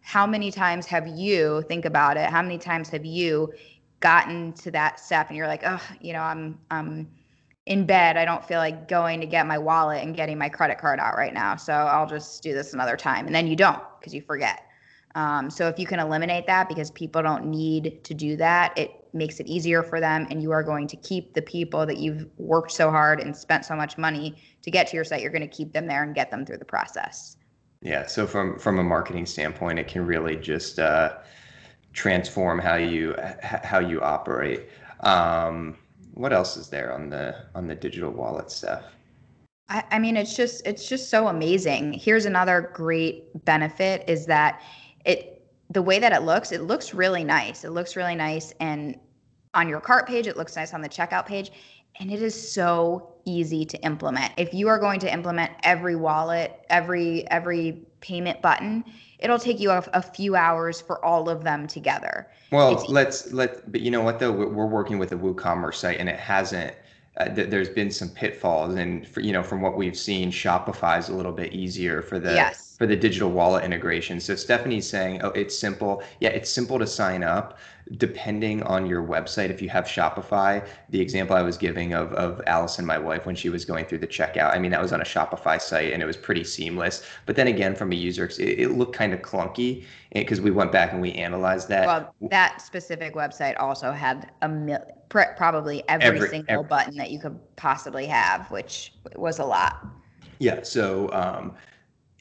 How 0.00 0.26
many 0.26 0.50
times 0.50 0.86
have 0.86 1.06
you 1.06 1.62
think 1.68 1.84
about 1.84 2.16
it? 2.16 2.28
How 2.28 2.42
many 2.42 2.58
times 2.58 2.88
have 2.90 3.04
you 3.04 3.52
gotten 4.00 4.52
to 4.52 4.70
that 4.72 5.00
step 5.00 5.28
and 5.28 5.36
you're 5.36 5.46
like, 5.46 5.62
"Oh, 5.64 5.80
you 6.00 6.12
know, 6.12 6.20
I'm 6.20 6.58
I'm 6.70 7.08
in 7.66 7.86
bed, 7.86 8.16
I 8.16 8.24
don't 8.24 8.44
feel 8.44 8.58
like 8.58 8.88
going 8.88 9.20
to 9.20 9.26
get 9.26 9.46
my 9.46 9.56
wallet 9.56 10.02
and 10.02 10.14
getting 10.14 10.36
my 10.36 10.48
credit 10.48 10.78
card 10.78 11.00
out 11.00 11.16
right 11.16 11.32
now. 11.32 11.56
So 11.56 11.72
I'll 11.72 12.06
just 12.06 12.42
do 12.42 12.52
this 12.52 12.74
another 12.74 12.96
time. 12.96 13.26
And 13.26 13.34
then 13.34 13.46
you 13.46 13.56
don't 13.56 13.82
because 13.98 14.14
you 14.14 14.20
forget. 14.20 14.64
Um, 15.14 15.48
so 15.48 15.68
if 15.68 15.78
you 15.78 15.86
can 15.86 16.00
eliminate 16.00 16.46
that 16.46 16.68
because 16.68 16.90
people 16.90 17.22
don't 17.22 17.46
need 17.46 18.02
to 18.04 18.14
do 18.14 18.36
that, 18.36 18.76
it 18.76 18.90
makes 19.14 19.38
it 19.38 19.46
easier 19.46 19.82
for 19.82 20.00
them. 20.00 20.26
And 20.28 20.42
you 20.42 20.50
are 20.50 20.62
going 20.62 20.88
to 20.88 20.96
keep 20.96 21.34
the 21.34 21.42
people 21.42 21.86
that 21.86 21.98
you've 21.98 22.26
worked 22.36 22.72
so 22.72 22.90
hard 22.90 23.20
and 23.20 23.34
spent 23.34 23.64
so 23.64 23.76
much 23.76 23.96
money 23.96 24.36
to 24.62 24.70
get 24.70 24.88
to 24.88 24.96
your 24.96 25.04
site. 25.04 25.22
You're 25.22 25.30
going 25.30 25.48
to 25.48 25.56
keep 25.56 25.72
them 25.72 25.86
there 25.86 26.02
and 26.02 26.14
get 26.14 26.30
them 26.30 26.44
through 26.44 26.58
the 26.58 26.64
process. 26.64 27.36
Yeah. 27.80 28.06
So 28.06 28.26
from 28.26 28.58
from 28.58 28.78
a 28.78 28.82
marketing 28.82 29.26
standpoint, 29.26 29.78
it 29.78 29.86
can 29.86 30.04
really 30.04 30.36
just 30.36 30.78
uh, 30.78 31.18
transform 31.92 32.58
how 32.58 32.76
you 32.76 33.14
how 33.42 33.78
you 33.78 34.00
operate. 34.00 34.68
Um, 35.00 35.76
what 36.14 36.32
else 36.32 36.56
is 36.56 36.68
there 36.68 36.92
on 36.92 37.10
the 37.10 37.36
on 37.54 37.66
the 37.66 37.74
digital 37.74 38.10
wallet 38.10 38.50
stuff? 38.50 38.84
I, 39.68 39.84
I 39.90 39.98
mean, 39.98 40.16
it's 40.16 40.36
just 40.36 40.66
it's 40.66 40.88
just 40.88 41.10
so 41.10 41.28
amazing. 41.28 41.92
Here's 41.92 42.24
another 42.24 42.70
great 42.72 43.44
benefit 43.44 44.08
is 44.08 44.26
that 44.26 44.62
it 45.04 45.42
the 45.70 45.82
way 45.82 45.98
that 45.98 46.12
it 46.12 46.22
looks, 46.22 46.52
it 46.52 46.62
looks 46.62 46.94
really 46.94 47.24
nice. 47.24 47.64
It 47.64 47.70
looks 47.70 47.96
really 47.96 48.14
nice, 48.14 48.52
and 48.60 48.98
on 49.54 49.68
your 49.68 49.80
cart 49.80 50.06
page, 50.06 50.26
it 50.26 50.36
looks 50.36 50.56
nice 50.56 50.74
on 50.74 50.82
the 50.82 50.88
checkout 50.88 51.26
page, 51.26 51.50
and 52.00 52.10
it 52.10 52.22
is 52.22 52.52
so 52.52 53.14
easy 53.24 53.64
to 53.64 53.78
implement. 53.82 54.32
If 54.36 54.52
you 54.52 54.68
are 54.68 54.78
going 54.78 55.00
to 55.00 55.12
implement 55.12 55.52
every 55.62 55.96
wallet, 55.96 56.64
every 56.70 57.28
every 57.30 57.82
payment 58.00 58.42
button, 58.42 58.84
it'll 59.18 59.38
take 59.38 59.60
you 59.60 59.70
a, 59.70 59.84
a 59.92 60.02
few 60.02 60.36
hours 60.36 60.80
for 60.80 61.02
all 61.04 61.28
of 61.28 61.44
them 61.44 61.66
together. 61.66 62.28
Well, 62.50 62.74
it's, 62.74 62.88
let's 62.88 63.32
let 63.32 63.70
but 63.70 63.80
you 63.80 63.90
know 63.90 64.02
what 64.02 64.18
though, 64.18 64.32
we're 64.32 64.66
working 64.66 64.98
with 64.98 65.12
a 65.12 65.16
WooCommerce 65.16 65.76
site, 65.76 65.98
and 65.98 66.08
it 66.08 66.18
hasn't 66.18 66.74
uh, 67.16 67.28
th- 67.28 67.48
there's 67.48 67.68
been 67.68 67.90
some 67.90 68.08
pitfalls 68.08 68.74
and 68.74 69.06
for, 69.06 69.20
you 69.20 69.32
know 69.32 69.42
from 69.42 69.60
what 69.60 69.76
we've 69.76 69.96
seen 69.96 70.30
shopify 70.30 70.98
is 70.98 71.08
a 71.08 71.14
little 71.14 71.32
bit 71.32 71.52
easier 71.52 72.02
for 72.02 72.18
the 72.18 72.34
yes. 72.34 72.63
For 72.76 72.86
the 72.86 72.96
digital 72.96 73.30
wallet 73.30 73.64
integration 73.64 74.20
so 74.20 74.34
stephanie's 74.34 74.88
saying 74.88 75.20
oh 75.22 75.30
it's 75.30 75.56
simple 75.56 76.02
yeah 76.20 76.30
it's 76.30 76.50
simple 76.50 76.78
to 76.78 76.86
sign 76.86 77.22
up 77.22 77.58
depending 77.98 78.62
on 78.62 78.86
your 78.86 79.02
website 79.02 79.50
if 79.50 79.60
you 79.60 79.68
have 79.68 79.84
shopify 79.84 80.66
the 80.90 81.00
example 81.00 81.36
i 81.36 81.42
was 81.42 81.56
giving 81.56 81.92
of, 81.92 82.12
of 82.14 82.40
allison 82.46 82.84
my 82.84 82.98
wife 82.98 83.26
when 83.26 83.34
she 83.34 83.48
was 83.48 83.64
going 83.64 83.84
through 83.84 83.98
the 83.98 84.06
checkout 84.06 84.54
i 84.54 84.58
mean 84.58 84.70
that 84.70 84.80
was 84.80 84.92
on 84.92 85.00
a 85.00 85.04
shopify 85.04 85.60
site 85.60 85.92
and 85.92 86.02
it 86.02 86.06
was 86.06 86.16
pretty 86.16 86.44
seamless 86.44 87.04
but 87.26 87.36
then 87.36 87.46
again 87.48 87.74
from 87.74 87.92
a 87.92 87.94
user 87.94 88.24
it, 88.24 88.38
it 88.40 88.68
looked 88.70 88.94
kind 88.94 89.12
of 89.12 89.20
clunky 89.20 89.84
because 90.12 90.40
we 90.40 90.50
went 90.50 90.72
back 90.72 90.92
and 90.92 91.00
we 91.00 91.12
analyzed 91.12 91.68
that 91.68 91.86
well 91.86 92.14
that 92.30 92.60
specific 92.60 93.14
website 93.14 93.54
also 93.60 93.92
had 93.92 94.30
a 94.42 94.48
million 94.48 94.80
probably 95.36 95.82
every, 95.88 96.06
every 96.06 96.28
single 96.28 96.54
every. 96.54 96.66
button 96.66 96.96
that 96.96 97.10
you 97.10 97.18
could 97.18 97.38
possibly 97.56 98.06
have, 98.06 98.50
which 98.50 98.92
was 99.16 99.38
a 99.38 99.44
lot. 99.44 99.86
Yeah. 100.38 100.62
So 100.62 101.10
um, 101.12 101.54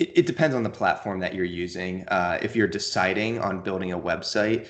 it, 0.04 0.12
it, 0.20 0.26
depends 0.26 0.56
on 0.56 0.64
the 0.64 0.70
platform 0.70 1.20
that 1.20 1.34
you're 1.34 1.46
using. 1.46 2.06
Uh, 2.10 2.38
if 2.42 2.56
you're 2.56 2.68
deciding 2.68 3.40
on 3.40 3.62
building 3.62 3.94
a 3.94 4.00
website, 4.00 4.68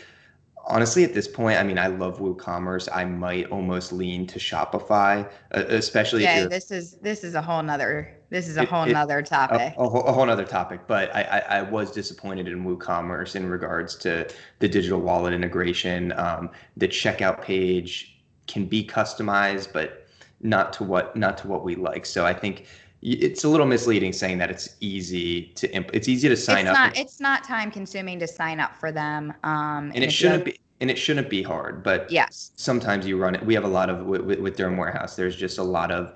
honestly, 0.66 1.04
at 1.04 1.14
this 1.14 1.28
point, 1.28 1.60
I 1.60 1.64
mean, 1.64 1.78
I 1.78 1.88
love 1.88 2.20
WooCommerce. 2.20 2.88
I 2.94 3.06
might 3.06 3.48
almost 3.48 3.92
lean 3.92 4.28
to 4.28 4.40
Shopify, 4.40 5.28
uh, 5.54 5.64
especially. 5.68 6.24
Yeah, 6.24 6.46
this 6.46 6.72
is 6.72 6.98
this 7.02 7.24
is 7.24 7.36
a 7.36 7.42
whole 7.42 7.64
nother 7.64 8.16
this 8.30 8.48
is 8.48 8.58
a 8.58 8.64
it, 8.64 8.70
whole 8.70 8.84
it, 8.84 8.94
nother 8.94 9.22
topic. 9.22 9.74
A, 9.78 9.82
a, 9.82 9.90
whole, 9.90 10.04
a 10.04 10.12
whole 10.12 10.26
nother 10.26 10.46
topic. 10.46 10.82
But 10.88 11.14
I, 11.16 11.22
I, 11.22 11.40
I, 11.58 11.62
was 11.62 11.92
disappointed 11.92 12.48
in 12.48 12.64
WooCommerce 12.64 13.36
in 13.36 13.48
regards 13.48 13.96
to 13.98 14.28
the 14.60 14.68
digital 14.68 15.02
wallet 15.02 15.34
integration. 15.34 16.14
Um, 16.14 16.50
the 16.78 16.88
checkout 16.88 17.42
page 17.42 18.22
can 18.48 18.66
be 18.66 18.86
customized, 18.86 19.72
but 19.72 20.08
not 20.42 20.74
to 20.74 20.84
what 20.84 21.16
not 21.16 21.38
to 21.40 21.48
what 21.48 21.64
we 21.64 21.76
like. 21.76 22.06
So 22.06 22.26
I 22.26 22.34
think 22.34 22.66
it's 23.04 23.44
a 23.44 23.50
little 23.50 23.66
misleading 23.66 24.14
saying 24.14 24.38
that 24.38 24.50
it's 24.50 24.76
easy 24.80 25.52
to 25.56 25.70
imp- 25.76 25.94
it's 25.94 26.08
easy 26.08 26.30
to 26.30 26.38
sign 26.38 26.68
it's 26.68 26.70
up. 26.70 26.76
Not, 26.76 26.98
it's 26.98 27.20
not 27.20 27.44
time 27.44 27.70
consuming 27.70 28.18
to 28.20 28.28
sign 28.28 28.60
up 28.60 28.78
for 28.78 28.92
them. 28.92 29.34
Um, 29.44 29.86
and, 29.88 29.96
and 29.96 30.04
it 30.06 30.12
shouldn't 30.12 30.46
be 30.46 30.58
and 30.80 30.90
it 30.90 30.98
shouldn't 30.98 31.30
be 31.30 31.44
hard. 31.44 31.84
But 31.84 32.10
yes, 32.10 32.52
sometimes 32.56 33.06
you 33.06 33.18
run 33.18 33.36
it. 33.36 33.46
We 33.46 33.54
have 33.56 33.66
a 33.66 33.70
lot 33.70 33.90
of 33.90 34.06
with, 34.06 34.40
with 34.40 34.58
Derm 34.58 34.78
Warehouse. 34.78 35.18
There's 35.18 35.36
just 35.36 35.58
a 35.58 35.64
lot 35.64 35.92
of 35.92 36.16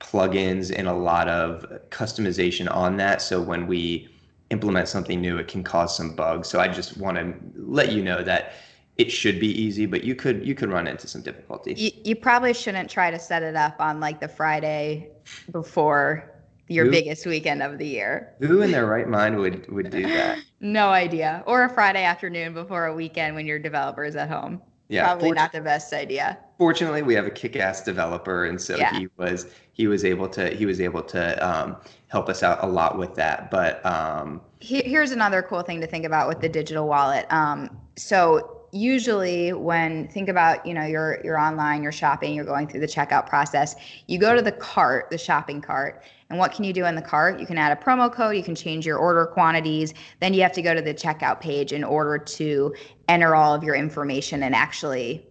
plugins 0.00 0.74
and 0.76 0.88
a 0.88 0.92
lot 0.92 1.28
of 1.28 1.66
customization 1.90 2.72
on 2.74 2.96
that. 2.98 3.22
So 3.22 3.40
when 3.40 3.66
we 3.66 4.08
implement 4.50 4.88
something 4.88 5.20
new, 5.20 5.38
it 5.38 5.48
can 5.48 5.62
cause 5.62 5.96
some 5.96 6.14
bugs. 6.14 6.48
So 6.48 6.60
I 6.60 6.68
just 6.68 6.98
want 6.98 7.16
to 7.16 7.34
let 7.54 7.92
you 7.92 8.02
know 8.02 8.22
that 8.22 8.52
it 8.96 9.10
should 9.10 9.40
be 9.40 9.48
easy, 9.48 9.86
but 9.86 10.04
you 10.04 10.14
could 10.14 10.46
you 10.46 10.54
could 10.54 10.70
run 10.70 10.86
into 10.86 11.08
some 11.08 11.22
difficulty. 11.22 11.74
You, 11.74 11.90
you 12.04 12.16
probably 12.16 12.52
shouldn't 12.52 12.90
try 12.90 13.10
to 13.10 13.18
set 13.18 13.42
it 13.42 13.56
up 13.56 13.76
on 13.80 14.00
like 14.00 14.20
the 14.20 14.28
Friday 14.28 15.10
before 15.50 16.30
your 16.68 16.84
who, 16.84 16.90
biggest 16.90 17.26
weekend 17.26 17.62
of 17.62 17.78
the 17.78 17.86
year. 17.86 18.34
Who 18.40 18.62
in 18.62 18.70
their 18.70 18.86
right 18.86 19.08
mind 19.08 19.38
would 19.38 19.70
would 19.72 19.90
do 19.90 20.02
that? 20.02 20.38
no 20.60 20.90
idea. 20.90 21.42
Or 21.46 21.64
a 21.64 21.68
Friday 21.68 22.04
afternoon 22.04 22.54
before 22.54 22.86
a 22.86 22.94
weekend 22.94 23.34
when 23.34 23.46
your 23.46 23.58
developer 23.58 24.04
is 24.04 24.16
at 24.16 24.28
home. 24.28 24.60
Yeah, 24.88 25.04
probably 25.04 25.30
not 25.30 25.52
the 25.52 25.60
best 25.60 25.92
idea. 25.92 26.36
Fortunately, 26.58 27.02
we 27.02 27.14
have 27.14 27.24
a 27.24 27.30
kick-ass 27.30 27.84
developer, 27.84 28.44
and 28.44 28.60
so 28.60 28.76
yeah. 28.76 28.98
he 28.98 29.08
was 29.16 29.46
he 29.72 29.86
was 29.86 30.04
able 30.04 30.28
to 30.28 30.50
he 30.50 30.66
was 30.66 30.80
able 30.80 31.02
to 31.04 31.48
um, 31.48 31.76
help 32.08 32.28
us 32.28 32.42
out 32.42 32.62
a 32.62 32.66
lot 32.66 32.98
with 32.98 33.14
that. 33.14 33.50
But 33.50 33.84
um, 33.86 34.40
here's 34.60 35.12
another 35.12 35.42
cool 35.42 35.62
thing 35.62 35.80
to 35.80 35.86
think 35.86 36.04
about 36.04 36.28
with 36.28 36.40
the 36.40 36.48
digital 36.48 36.88
wallet. 36.88 37.24
Um, 37.30 37.80
so 37.96 38.59
usually 38.72 39.52
when 39.52 40.06
think 40.08 40.28
about 40.28 40.64
you 40.64 40.72
know 40.72 40.84
you're 40.84 41.20
you're 41.24 41.38
online 41.38 41.82
you're 41.82 41.90
shopping 41.90 42.34
you're 42.34 42.44
going 42.44 42.68
through 42.68 42.80
the 42.80 42.86
checkout 42.86 43.26
process 43.26 43.74
you 44.06 44.18
go 44.18 44.34
to 44.34 44.42
the 44.42 44.52
cart 44.52 45.08
the 45.10 45.18
shopping 45.18 45.60
cart 45.60 46.04
and 46.28 46.38
what 46.38 46.52
can 46.52 46.64
you 46.64 46.72
do 46.72 46.84
in 46.84 46.94
the 46.94 47.02
cart 47.02 47.40
you 47.40 47.46
can 47.46 47.58
add 47.58 47.76
a 47.76 47.80
promo 47.80 48.12
code 48.12 48.36
you 48.36 48.42
can 48.42 48.54
change 48.54 48.86
your 48.86 48.98
order 48.98 49.26
quantities 49.26 49.92
then 50.20 50.32
you 50.32 50.42
have 50.42 50.52
to 50.52 50.62
go 50.62 50.72
to 50.72 50.82
the 50.82 50.94
checkout 50.94 51.40
page 51.40 51.72
in 51.72 51.82
order 51.82 52.16
to 52.16 52.72
enter 53.08 53.34
all 53.34 53.54
of 53.54 53.64
your 53.64 53.74
information 53.74 54.44
and 54.44 54.54
actually 54.54 55.26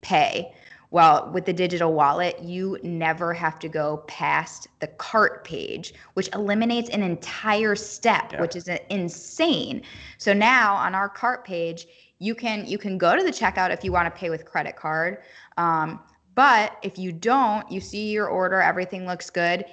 pay 0.00 0.52
well, 0.92 1.30
with 1.32 1.46
the 1.46 1.54
digital 1.54 1.94
wallet, 1.94 2.38
you 2.42 2.78
never 2.82 3.32
have 3.32 3.58
to 3.60 3.68
go 3.68 4.04
past 4.08 4.68
the 4.80 4.88
cart 4.88 5.42
page, 5.42 5.94
which 6.12 6.28
eliminates 6.34 6.90
an 6.90 7.02
entire 7.02 7.74
step, 7.74 8.30
yeah. 8.30 8.42
which 8.42 8.56
is 8.56 8.68
insane. 8.90 9.80
So 10.18 10.34
now 10.34 10.74
on 10.74 10.94
our 10.94 11.08
cart 11.08 11.46
page, 11.46 11.86
you 12.22 12.34
can 12.34 12.64
you 12.66 12.78
can 12.78 12.96
go 12.96 13.16
to 13.16 13.22
the 13.22 13.30
checkout 13.30 13.70
if 13.70 13.82
you 13.82 13.90
want 13.90 14.06
to 14.06 14.18
pay 14.18 14.30
with 14.30 14.44
credit 14.44 14.76
card 14.76 15.18
um, 15.56 16.00
but 16.34 16.78
if 16.82 16.98
you 16.98 17.10
don't 17.12 17.70
you 17.70 17.80
see 17.80 18.10
your 18.10 18.28
order 18.28 18.60
everything 18.60 19.06
looks 19.06 19.28
good 19.28 19.64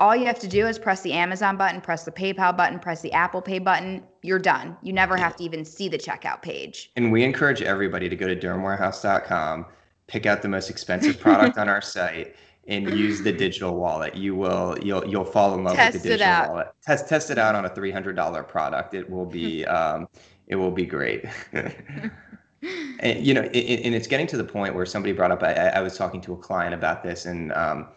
all 0.00 0.14
you 0.14 0.24
have 0.24 0.38
to 0.38 0.48
do 0.48 0.66
is 0.66 0.78
press 0.78 1.02
the 1.02 1.12
amazon 1.12 1.56
button 1.56 1.80
press 1.80 2.04
the 2.04 2.10
paypal 2.10 2.56
button 2.56 2.78
press 2.78 3.02
the 3.02 3.12
apple 3.12 3.42
pay 3.42 3.58
button 3.58 4.02
you're 4.22 4.38
done 4.38 4.76
you 4.82 4.92
never 4.92 5.16
have 5.16 5.36
to 5.36 5.44
even 5.44 5.64
see 5.64 5.88
the 5.88 5.98
checkout 5.98 6.40
page 6.40 6.90
and 6.96 7.12
we 7.12 7.22
encourage 7.22 7.60
everybody 7.60 8.08
to 8.08 8.16
go 8.16 8.26
to 8.26 8.34
dermwarehouse.com 8.34 9.66
pick 10.06 10.24
out 10.24 10.40
the 10.40 10.48
most 10.48 10.70
expensive 10.70 11.20
product 11.20 11.58
on 11.58 11.68
our 11.68 11.82
site 11.82 12.34
and 12.68 12.90
use 12.90 13.22
the 13.22 13.32
digital 13.32 13.74
wallet. 13.74 14.14
You 14.14 14.34
will 14.34 14.76
you'll 14.82 15.06
you'll 15.06 15.24
fall 15.24 15.54
in 15.54 15.64
love 15.64 15.74
test 15.74 15.94
with 15.94 16.02
the 16.02 16.08
digital 16.10 16.48
wallet. 16.50 16.68
Test 16.84 17.08
test 17.08 17.30
it 17.30 17.38
out 17.38 17.54
on 17.54 17.64
a 17.64 17.68
three 17.70 17.90
hundred 17.90 18.14
dollar 18.14 18.42
product. 18.42 18.94
It 18.94 19.08
will 19.08 19.24
be 19.24 19.64
um, 19.78 20.06
it 20.48 20.56
will 20.56 20.72
be 20.72 20.84
great. 20.84 21.24
and, 23.00 23.24
you 23.24 23.34
know, 23.34 23.42
it, 23.52 23.80
and 23.84 23.94
it's 23.94 24.06
getting 24.06 24.26
to 24.28 24.36
the 24.36 24.44
point 24.44 24.74
where 24.74 24.86
somebody 24.86 25.12
brought 25.12 25.30
up. 25.30 25.42
I, 25.42 25.52
I 25.52 25.80
was 25.80 25.96
talking 25.96 26.20
to 26.22 26.32
a 26.32 26.36
client 26.36 26.74
about 26.74 27.02
this, 27.02 27.26
and 27.26 27.52
um, 27.52 27.88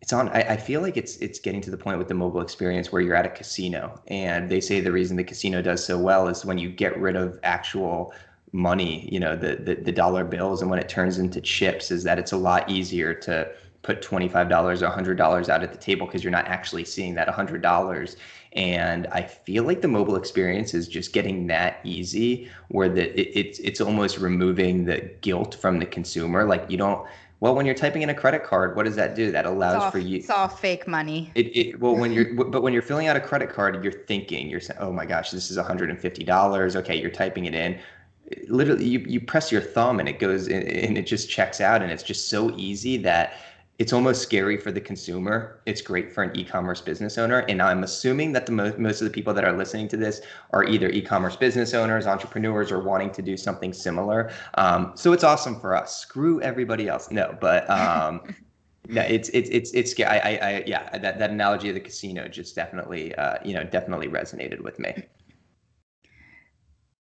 it's 0.00 0.12
on. 0.12 0.28
I, 0.30 0.40
I, 0.40 0.56
feel 0.56 0.80
like 0.80 0.96
it's 0.96 1.16
it's 1.18 1.38
getting 1.38 1.60
to 1.62 1.70
the 1.70 1.76
point 1.76 1.98
with 1.98 2.08
the 2.08 2.14
mobile 2.14 2.40
experience 2.40 2.90
where 2.90 3.02
you're 3.02 3.14
at 3.14 3.26
a 3.26 3.30
casino, 3.30 4.00
and 4.08 4.50
they 4.50 4.60
say 4.60 4.80
the 4.80 4.92
reason 4.92 5.16
the 5.16 5.24
casino 5.24 5.62
does 5.62 5.84
so 5.84 5.98
well 5.98 6.26
is 6.26 6.44
when 6.44 6.58
you 6.58 6.70
get 6.70 6.98
rid 6.98 7.14
of 7.16 7.38
actual 7.44 8.12
money, 8.52 9.08
you 9.12 9.20
know, 9.20 9.36
the, 9.36 9.56
the 9.56 9.76
the 9.76 9.92
dollar 9.92 10.24
bills, 10.24 10.60
and 10.60 10.70
when 10.70 10.80
it 10.80 10.88
turns 10.88 11.18
into 11.18 11.40
chips, 11.40 11.92
is 11.92 12.02
that 12.02 12.18
it's 12.18 12.32
a 12.32 12.36
lot 12.36 12.68
easier 12.68 13.14
to 13.14 13.48
put 13.82 14.02
$25 14.02 14.82
or 14.82 14.90
$100 14.90 15.48
out 15.48 15.62
at 15.62 15.72
the 15.72 15.78
table 15.78 16.06
because 16.06 16.22
you're 16.22 16.30
not 16.30 16.46
actually 16.46 16.84
seeing 16.84 17.14
that 17.14 17.26
$100 17.26 18.16
and 18.54 19.06
i 19.08 19.22
feel 19.22 19.62
like 19.64 19.80
the 19.80 19.88
mobile 19.88 20.16
experience 20.16 20.74
is 20.74 20.88
just 20.88 21.12
getting 21.12 21.46
that 21.46 21.78
easy 21.84 22.50
where 22.70 22.88
that 22.88 23.18
it, 23.20 23.38
it's 23.38 23.58
it's 23.60 23.80
almost 23.80 24.18
removing 24.18 24.84
the 24.84 24.98
guilt 25.20 25.54
from 25.54 25.78
the 25.78 25.86
consumer. 25.86 26.44
Like 26.44 26.70
you 26.70 26.76
don't 26.76 27.06
well 27.40 27.54
when 27.54 27.66
you're 27.66 27.74
typing 27.74 28.02
in 28.02 28.10
a 28.10 28.14
credit 28.14 28.44
card 28.44 28.76
what 28.76 28.84
does 28.84 28.96
that 28.96 29.14
do? 29.14 29.30
That 29.32 29.46
allows 29.46 29.82
all, 29.82 29.90
for 29.90 29.98
you 29.98 30.18
it's 30.18 30.30
all 30.30 30.48
fake 30.48 30.86
money. 30.86 31.30
It, 31.34 31.56
it 31.56 31.80
well 31.80 31.96
when 31.96 32.12
you're 32.12 32.34
but 32.34 32.62
when 32.62 32.72
you're 32.72 32.82
filling 32.82 33.08
out 33.08 33.16
a 33.16 33.20
credit 33.20 33.50
card 33.50 33.82
you're 33.82 33.92
thinking 33.92 34.48
you're 34.48 34.60
saying 34.60 34.78
oh 34.80 34.92
my 34.92 35.06
gosh 35.06 35.30
this 35.30 35.50
is 35.50 35.58
$150 35.58 36.76
okay 36.76 37.00
you're 37.00 37.10
typing 37.10 37.46
it 37.46 37.54
in. 37.54 37.78
Literally 38.48 38.86
you, 38.86 39.00
you 39.00 39.20
press 39.20 39.50
your 39.50 39.60
thumb 39.62 39.98
and 39.98 40.08
it 40.08 40.20
goes 40.20 40.46
and 40.46 40.96
it 40.96 41.06
just 41.06 41.28
checks 41.28 41.60
out 41.60 41.82
and 41.82 41.90
it's 41.90 42.04
just 42.04 42.28
so 42.28 42.54
easy 42.56 42.96
that 42.98 43.34
it's 43.80 43.94
almost 43.94 44.20
scary 44.20 44.58
for 44.58 44.70
the 44.70 44.80
consumer. 44.80 45.62
It's 45.64 45.80
great 45.80 46.12
for 46.12 46.22
an 46.22 46.36
e-commerce 46.36 46.82
business 46.82 47.16
owner, 47.16 47.38
and 47.48 47.62
I'm 47.62 47.82
assuming 47.82 48.30
that 48.32 48.44
the 48.44 48.52
mo- 48.52 48.74
most 48.76 49.00
of 49.00 49.06
the 49.06 49.10
people 49.10 49.32
that 49.32 49.42
are 49.42 49.56
listening 49.56 49.88
to 49.88 49.96
this 49.96 50.20
are 50.50 50.64
either 50.64 50.90
e-commerce 50.90 51.34
business 51.34 51.72
owners, 51.72 52.06
entrepreneurs, 52.06 52.70
or 52.70 52.80
wanting 52.80 53.10
to 53.12 53.22
do 53.22 53.38
something 53.38 53.72
similar. 53.72 54.32
Um, 54.56 54.92
so 54.96 55.14
it's 55.14 55.24
awesome 55.24 55.58
for 55.58 55.74
us. 55.74 55.96
Screw 55.96 56.42
everybody 56.42 56.88
else. 56.88 57.10
No, 57.10 57.34
but 57.40 57.68
um, 57.70 58.20
no, 58.88 59.00
it's 59.00 59.30
it's 59.30 59.48
it's 59.48 59.72
it's 59.72 59.92
scary. 59.92 60.10
I, 60.10 60.18
I, 60.18 60.48
I, 60.48 60.64
yeah, 60.66 60.98
that 60.98 61.18
that 61.18 61.30
analogy 61.30 61.70
of 61.70 61.74
the 61.74 61.80
casino 61.80 62.28
just 62.28 62.54
definitely 62.54 63.14
uh, 63.14 63.38
you 63.42 63.54
know 63.54 63.64
definitely 63.64 64.08
resonated 64.08 64.60
with 64.60 64.78
me. 64.78 64.92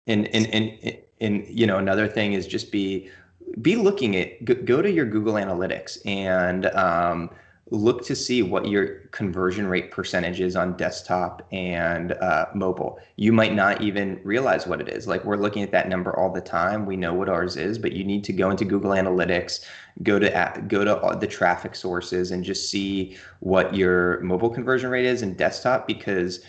And 0.07 0.29
and 0.29 0.47
and 0.55 0.99
and 1.21 1.45
you 1.49 1.67
know 1.67 1.79
another 1.79 2.07
thing 2.07 2.35
is 2.35 2.47
just 2.47 2.71
be 2.71 3.11
be 3.61 3.77
looking 3.77 4.17
at 4.17 4.45
go, 4.45 4.83
to 4.83 4.91
your 4.91 5.07
Google 5.07 5.35
Analytics 5.35 5.99
and 6.07 6.67
um, 6.67 7.31
look 7.73 8.05
to 8.05 8.15
see 8.15 8.43
what 8.43 8.69
your 8.69 8.87
conversion 9.13 9.67
rate 9.67 9.91
percentage 9.91 10.41
is 10.41 10.57
on 10.57 10.77
desktop 10.77 11.47
and 11.53 12.13
uh, 12.13 12.47
mobile. 12.55 12.99
You 13.17 13.33
might 13.33 13.55
not 13.55 13.81
even 13.81 14.21
realize 14.25 14.67
what 14.67 14.81
it 14.81 14.91
is. 14.91 15.07
Like 15.07 15.25
we're 15.25 15.37
looking 15.37 15.63
at 15.63 15.71
that 15.73 15.89
number 15.89 16.15
all 16.19 16.31
the 16.31 16.41
time. 16.41 16.85
We 16.85 16.97
know 16.97 17.15
what 17.15 17.31
ours 17.31 17.57
is, 17.57 17.79
but 17.79 17.93
you 17.93 18.05
need 18.05 18.25
to 18.25 18.33
go 18.33 18.51
into 18.51 18.67
Google 18.67 18.91
Analytics, 18.91 19.65
go 20.03 20.19
to 20.19 20.63
go 20.69 20.85
to 20.85 21.17
the 21.19 21.27
traffic 21.27 21.75
sources, 21.75 22.31
and 22.31 22.45
just 22.45 22.71
see 22.71 23.17
what 23.41 23.75
your 23.75 24.21
mobile 24.21 24.51
conversion 24.51 24.91
rate 24.91 25.07
is 25.07 25.23
and 25.23 25.37
desktop 25.37 25.87
because. 25.87 26.45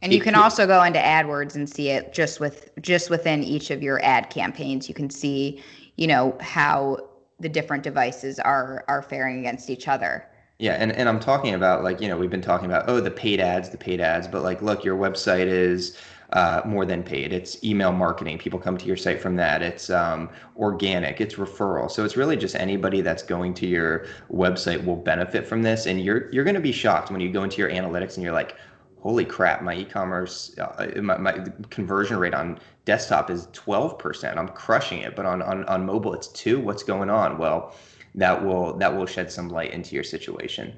And 0.00 0.12
you 0.12 0.20
can 0.20 0.34
also 0.34 0.66
go 0.66 0.82
into 0.82 0.98
AdWords 0.98 1.54
and 1.54 1.68
see 1.68 1.90
it 1.90 2.12
just 2.12 2.40
with 2.40 2.70
just 2.80 3.08
within 3.10 3.44
each 3.44 3.70
of 3.70 3.82
your 3.82 4.02
ad 4.02 4.30
campaigns. 4.30 4.88
You 4.88 4.94
can 4.94 5.10
see, 5.10 5.62
you 5.96 6.06
know, 6.06 6.36
how 6.40 6.98
the 7.40 7.48
different 7.48 7.82
devices 7.82 8.38
are 8.38 8.84
are 8.88 9.02
faring 9.02 9.38
against 9.38 9.70
each 9.70 9.88
other. 9.88 10.26
Yeah, 10.58 10.74
and, 10.74 10.92
and 10.92 11.08
I'm 11.08 11.18
talking 11.18 11.54
about 11.54 11.82
like, 11.82 12.00
you 12.00 12.06
know, 12.06 12.16
we've 12.16 12.30
been 12.30 12.40
talking 12.40 12.66
about, 12.66 12.84
oh, 12.88 13.00
the 13.00 13.10
paid 13.10 13.40
ads, 13.40 13.68
the 13.70 13.76
paid 13.76 14.00
ads, 14.00 14.28
but 14.28 14.42
like, 14.44 14.62
look, 14.62 14.84
your 14.84 14.96
website 14.96 15.46
is 15.46 15.98
uh, 16.34 16.62
more 16.64 16.86
than 16.86 17.02
paid. 17.02 17.32
It's 17.32 17.62
email 17.64 17.92
marketing. 17.92 18.38
People 18.38 18.58
come 18.58 18.78
to 18.78 18.86
your 18.86 18.96
site 18.96 19.20
from 19.20 19.36
that. 19.36 19.60
It's 19.60 19.90
um, 19.90 20.30
organic. 20.56 21.20
It's 21.20 21.34
referral. 21.34 21.90
So 21.90 22.04
it's 22.04 22.16
really 22.16 22.36
just 22.36 22.54
anybody 22.54 23.00
that's 23.00 23.22
going 23.22 23.54
to 23.54 23.66
your 23.66 24.06
website 24.32 24.84
will 24.84 24.96
benefit 24.96 25.46
from 25.46 25.62
this. 25.62 25.86
And 25.86 26.00
you're 26.00 26.30
you're 26.30 26.44
going 26.44 26.54
to 26.54 26.60
be 26.60 26.72
shocked 26.72 27.10
when 27.10 27.20
you 27.20 27.30
go 27.30 27.42
into 27.42 27.58
your 27.58 27.70
analytics 27.70 28.14
and 28.14 28.22
you're 28.22 28.32
like, 28.32 28.56
holy 29.02 29.24
crap, 29.24 29.62
my 29.62 29.74
e-commerce, 29.74 30.56
uh, 30.58 30.88
my, 31.00 31.18
my 31.18 31.44
conversion 31.70 32.18
rate 32.18 32.34
on 32.34 32.58
desktop 32.84 33.30
is 33.30 33.48
12%. 33.48 34.36
I'm 34.36 34.48
crushing 34.48 35.00
it, 35.00 35.16
but 35.16 35.26
on 35.26 35.42
on 35.42 35.64
on 35.64 35.84
mobile 35.84 36.14
it's 36.14 36.28
two. 36.28 36.60
What's 36.60 36.84
going 36.84 37.10
on? 37.10 37.36
Well 37.36 37.74
that 38.14 38.44
will 38.44 38.74
that 38.78 38.94
will 38.96 39.06
shed 39.06 39.30
some 39.30 39.48
light 39.48 39.72
into 39.72 39.94
your 39.94 40.04
situation. 40.04 40.74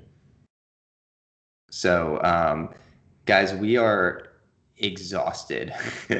So, 1.70 2.20
um, 2.22 2.70
guys, 3.26 3.52
we 3.52 3.76
are 3.76 4.28
exhausted. 4.78 5.72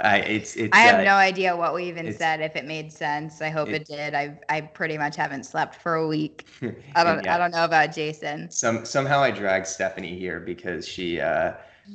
I 0.00 0.18
it's 0.18 0.56
it's. 0.56 0.76
I 0.76 0.80
have 0.80 1.00
uh, 1.00 1.04
no 1.04 1.14
idea 1.14 1.56
what 1.56 1.74
we 1.74 1.84
even 1.84 2.12
said. 2.12 2.40
If 2.40 2.56
it 2.56 2.64
made 2.64 2.92
sense, 2.92 3.40
I 3.42 3.50
hope 3.50 3.68
it, 3.68 3.82
it, 3.82 3.86
did. 3.86 4.14
I 4.14 4.38
I 4.48 4.62
pretty 4.62 4.98
much 4.98 5.16
haven't 5.16 5.44
slept 5.44 5.74
for 5.74 5.94
a 5.94 6.06
week. 6.06 6.46
I 6.94 7.04
don't 7.04 7.24
yeah. 7.24 7.34
I 7.34 7.38
don't 7.38 7.52
know 7.52 7.64
about 7.64 7.94
Jason. 7.94 8.50
Some 8.50 8.84
somehow 8.84 9.20
I 9.20 9.30
dragged 9.30 9.66
Stephanie 9.66 10.18
here 10.18 10.40
because 10.40 10.86
she. 10.86 11.20
Uh, 11.20 11.52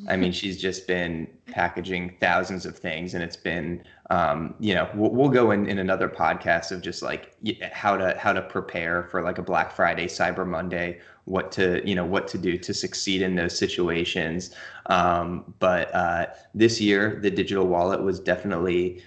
I 0.07 0.15
mean, 0.15 0.31
she's 0.31 0.59
just 0.59 0.87
been 0.87 1.27
packaging 1.47 2.15
thousands 2.21 2.65
of 2.65 2.77
things, 2.77 3.13
and 3.13 3.21
it's 3.21 3.35
been, 3.35 3.83
um, 4.11 4.53
you 4.59 4.75
know, 4.75 4.89
we'll, 4.93 5.09
we'll 5.11 5.29
go 5.29 5.51
in, 5.51 5.67
in 5.67 5.79
another 5.79 6.09
podcast 6.09 6.73
of 6.73 6.81
just 6.81 7.01
like 7.01 7.33
how 7.71 7.95
to 7.95 8.17
how 8.17 8.33
to 8.33 8.41
prepare 8.41 9.03
for 9.03 9.21
like 9.21 9.37
a 9.37 9.41
Black 9.41 9.71
Friday, 9.71 10.05
Cyber 10.05 10.45
Monday, 10.45 10.99
what 11.23 11.49
to 11.53 11.81
you 11.87 11.95
know 11.95 12.03
what 12.03 12.27
to 12.27 12.37
do 12.37 12.57
to 12.57 12.73
succeed 12.73 13.21
in 13.21 13.35
those 13.35 13.57
situations. 13.57 14.53
Um, 14.87 15.53
but 15.59 15.95
uh, 15.95 16.25
this 16.53 16.81
year, 16.81 17.19
the 17.21 17.31
digital 17.31 17.67
wallet 17.67 18.03
was 18.03 18.19
definitely 18.19 19.01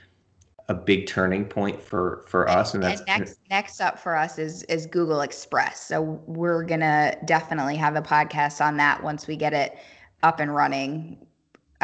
a 0.70 0.74
big 0.74 1.06
turning 1.06 1.44
point 1.44 1.82
for 1.82 2.24
for 2.26 2.48
us 2.48 2.72
and 2.72 2.82
that's 2.82 3.02
and 3.02 3.20
next 3.20 3.38
next 3.50 3.80
up 3.82 3.98
for 3.98 4.16
us 4.16 4.38
is 4.38 4.62
is 4.62 4.86
google 4.86 5.20
express 5.20 5.78
so 5.78 6.00
we're 6.24 6.62
gonna 6.62 7.14
definitely 7.26 7.76
have 7.76 7.96
a 7.96 8.00
podcast 8.00 8.64
on 8.64 8.78
that 8.78 9.02
once 9.02 9.26
we 9.26 9.36
get 9.36 9.52
it 9.52 9.76
up 10.24 10.40
and 10.40 10.52
running. 10.54 11.23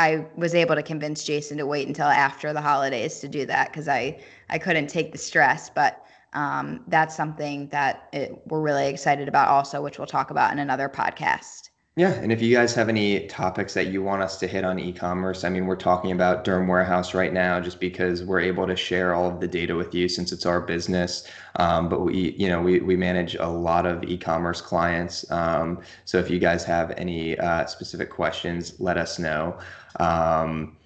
I 0.00 0.26
was 0.36 0.54
able 0.54 0.74
to 0.76 0.82
convince 0.82 1.24
Jason 1.24 1.58
to 1.58 1.66
wait 1.66 1.86
until 1.86 2.06
after 2.06 2.52
the 2.52 2.60
holidays 2.60 3.20
to 3.20 3.28
do 3.28 3.46
that 3.46 3.70
because 3.70 3.88
I 3.88 4.20
I 4.48 4.58
couldn't 4.58 4.88
take 4.88 5.12
the 5.12 5.18
stress. 5.18 5.70
But 5.70 6.04
um, 6.32 6.84
that's 6.88 7.16
something 7.16 7.68
that 7.68 8.08
it, 8.12 8.32
we're 8.46 8.60
really 8.60 8.88
excited 8.88 9.28
about 9.28 9.48
also, 9.48 9.82
which 9.82 9.98
we'll 9.98 10.06
talk 10.06 10.30
about 10.30 10.52
in 10.52 10.58
another 10.58 10.88
podcast. 10.88 11.69
Yeah, 12.00 12.14
and 12.14 12.32
if 12.32 12.40
you 12.40 12.56
guys 12.56 12.74
have 12.76 12.88
any 12.88 13.26
topics 13.26 13.74
that 13.74 13.88
you 13.88 14.02
want 14.02 14.22
us 14.22 14.38
to 14.38 14.46
hit 14.46 14.64
on 14.64 14.78
e-commerce, 14.78 15.44
I 15.44 15.50
mean, 15.50 15.66
we're 15.66 15.76
talking 15.76 16.12
about 16.12 16.46
Derm 16.46 16.66
Warehouse 16.66 17.12
right 17.12 17.30
now, 17.30 17.60
just 17.60 17.78
because 17.78 18.24
we're 18.24 18.40
able 18.40 18.66
to 18.66 18.74
share 18.74 19.12
all 19.12 19.28
of 19.28 19.38
the 19.38 19.46
data 19.46 19.74
with 19.76 19.94
you 19.94 20.08
since 20.08 20.32
it's 20.32 20.46
our 20.46 20.62
business. 20.62 21.28
Um, 21.56 21.90
but 21.90 22.00
we, 22.00 22.30
you 22.38 22.48
know, 22.48 22.62
we 22.62 22.80
we 22.80 22.96
manage 22.96 23.34
a 23.34 23.48
lot 23.48 23.84
of 23.84 24.02
e-commerce 24.04 24.62
clients. 24.62 25.30
Um, 25.30 25.82
so 26.06 26.16
if 26.16 26.30
you 26.30 26.38
guys 26.38 26.64
have 26.64 26.90
any 26.92 27.38
uh, 27.38 27.66
specific 27.66 28.08
questions, 28.08 28.80
let 28.80 28.96
us 28.96 29.18
know. 29.18 29.58
Um, 29.96 30.78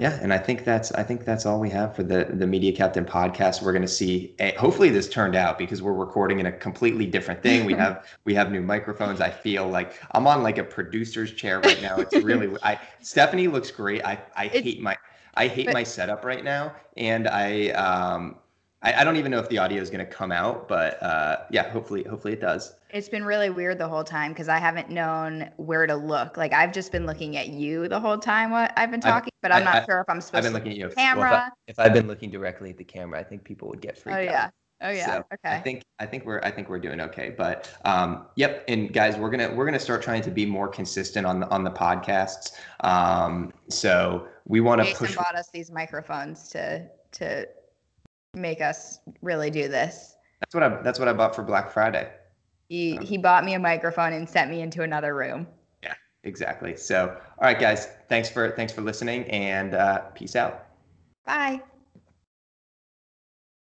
yeah, 0.00 0.18
and 0.22 0.32
I 0.32 0.38
think 0.38 0.64
that's 0.64 0.90
I 0.92 1.02
think 1.02 1.26
that's 1.26 1.44
all 1.44 1.60
we 1.60 1.68
have 1.70 1.94
for 1.94 2.02
the 2.02 2.24
the 2.30 2.46
Media 2.46 2.72
Captain 2.72 3.04
podcast. 3.04 3.60
We're 3.60 3.72
going 3.72 3.82
to 3.82 3.88
see. 3.88 4.34
A, 4.38 4.52
hopefully, 4.52 4.88
this 4.88 5.10
turned 5.10 5.36
out 5.36 5.58
because 5.58 5.82
we're 5.82 5.92
recording 5.92 6.40
in 6.40 6.46
a 6.46 6.52
completely 6.52 7.04
different 7.04 7.42
thing. 7.42 7.66
We 7.66 7.74
have 7.74 8.06
we 8.24 8.32
have 8.32 8.50
new 8.50 8.62
microphones. 8.62 9.20
I 9.20 9.28
feel 9.28 9.68
like 9.68 10.00
I'm 10.12 10.26
on 10.26 10.42
like 10.42 10.56
a 10.56 10.64
producer's 10.64 11.32
chair 11.32 11.60
right 11.60 11.82
now. 11.82 11.96
It's 11.98 12.16
really 12.16 12.56
I 12.62 12.80
Stephanie 13.02 13.48
looks 13.48 13.70
great. 13.70 14.02
I 14.02 14.18
I 14.34 14.46
hate 14.46 14.80
my 14.80 14.96
I 15.34 15.48
hate 15.48 15.70
my 15.70 15.82
setup 15.82 16.24
right 16.24 16.42
now, 16.42 16.74
and 16.96 17.28
I 17.28 17.68
um 17.72 18.36
I, 18.82 18.94
I 19.00 19.04
don't 19.04 19.16
even 19.16 19.30
know 19.30 19.38
if 19.38 19.48
the 19.48 19.58
audio 19.58 19.82
is 19.82 19.90
going 19.90 20.04
to 20.04 20.10
come 20.10 20.32
out, 20.32 20.66
but 20.66 21.02
uh, 21.02 21.40
yeah, 21.50 21.70
hopefully, 21.70 22.02
hopefully 22.04 22.32
it 22.32 22.40
does. 22.40 22.74
It's 22.90 23.08
been 23.08 23.24
really 23.24 23.50
weird 23.50 23.78
the 23.78 23.88
whole 23.88 24.04
time 24.04 24.32
because 24.32 24.48
I 24.48 24.58
haven't 24.58 24.88
known 24.88 25.50
where 25.56 25.86
to 25.86 25.94
look. 25.94 26.36
Like 26.36 26.52
I've 26.52 26.72
just 26.72 26.90
been 26.90 27.06
looking 27.06 27.36
at 27.36 27.48
you 27.48 27.88
the 27.88 28.00
whole 28.00 28.18
time. 28.18 28.50
What 28.50 28.72
I've 28.76 28.90
been 28.90 29.00
talking, 29.00 29.32
I, 29.34 29.38
but 29.42 29.52
I'm 29.52 29.68
I, 29.68 29.72
not 29.72 29.86
sure 29.86 30.00
if 30.00 30.08
I'm 30.08 30.20
supposed. 30.20 30.38
I've 30.38 30.44
been 30.44 30.54
looking 30.54 30.72
at 30.72 30.78
you. 30.78 30.88
Camera. 30.88 31.30
Well, 31.30 31.48
if, 31.68 31.78
I, 31.78 31.84
have 31.84 31.92
been 31.92 32.06
looking 32.06 32.30
directly 32.30 32.70
at 32.70 32.78
the 32.78 32.84
camera, 32.84 33.20
I 33.20 33.22
think 33.22 33.44
people 33.44 33.68
would 33.68 33.80
get 33.80 33.98
freaked 33.98 34.18
oh, 34.18 34.22
out. 34.22 34.28
Oh 34.28 34.32
yeah. 34.32 34.50
Oh 34.82 34.90
yeah. 34.90 35.06
So 35.06 35.24
okay. 35.34 35.56
I 35.56 35.60
think 35.60 35.82
I 35.98 36.06
think 36.06 36.24
we're 36.24 36.40
I 36.42 36.50
think 36.50 36.70
we're 36.70 36.78
doing 36.78 37.02
okay. 37.02 37.34
But 37.36 37.70
um, 37.84 38.26
yep. 38.36 38.64
And 38.66 38.92
guys, 38.92 39.16
we're 39.18 39.30
gonna 39.30 39.52
we're 39.54 39.66
gonna 39.66 39.78
start 39.78 40.02
trying 40.02 40.22
to 40.22 40.30
be 40.30 40.46
more 40.46 40.68
consistent 40.68 41.26
on 41.26 41.40
the 41.40 41.48
on 41.50 41.64
the 41.64 41.70
podcasts. 41.70 42.52
Um, 42.80 43.52
so 43.68 44.26
we 44.46 44.60
want 44.60 44.82
to 44.82 44.94
push. 44.94 45.14
bought 45.16 45.36
us 45.36 45.50
these 45.52 45.70
microphones 45.70 46.48
to 46.48 46.86
to 47.12 47.46
make 48.34 48.60
us 48.60 48.98
really 49.22 49.50
do 49.50 49.68
this. 49.68 50.16
That's 50.40 50.54
what 50.54 50.62
I 50.62 50.82
that's 50.82 50.98
what 50.98 51.08
I 51.08 51.12
bought 51.12 51.34
for 51.34 51.42
Black 51.42 51.70
Friday. 51.70 52.10
He 52.68 52.96
um, 52.98 53.04
he 53.04 53.18
bought 53.18 53.44
me 53.44 53.54
a 53.54 53.58
microphone 53.58 54.12
and 54.12 54.28
sent 54.28 54.50
me 54.50 54.60
into 54.60 54.82
another 54.82 55.14
room. 55.14 55.46
Yeah, 55.82 55.94
exactly. 56.24 56.76
So, 56.76 57.08
all 57.08 57.44
right, 57.44 57.58
guys, 57.58 57.88
thanks 58.08 58.30
for 58.30 58.50
thanks 58.52 58.72
for 58.72 58.80
listening 58.80 59.24
and 59.24 59.74
uh, 59.74 60.00
peace 60.14 60.36
out. 60.36 60.66
Bye. 61.26 61.62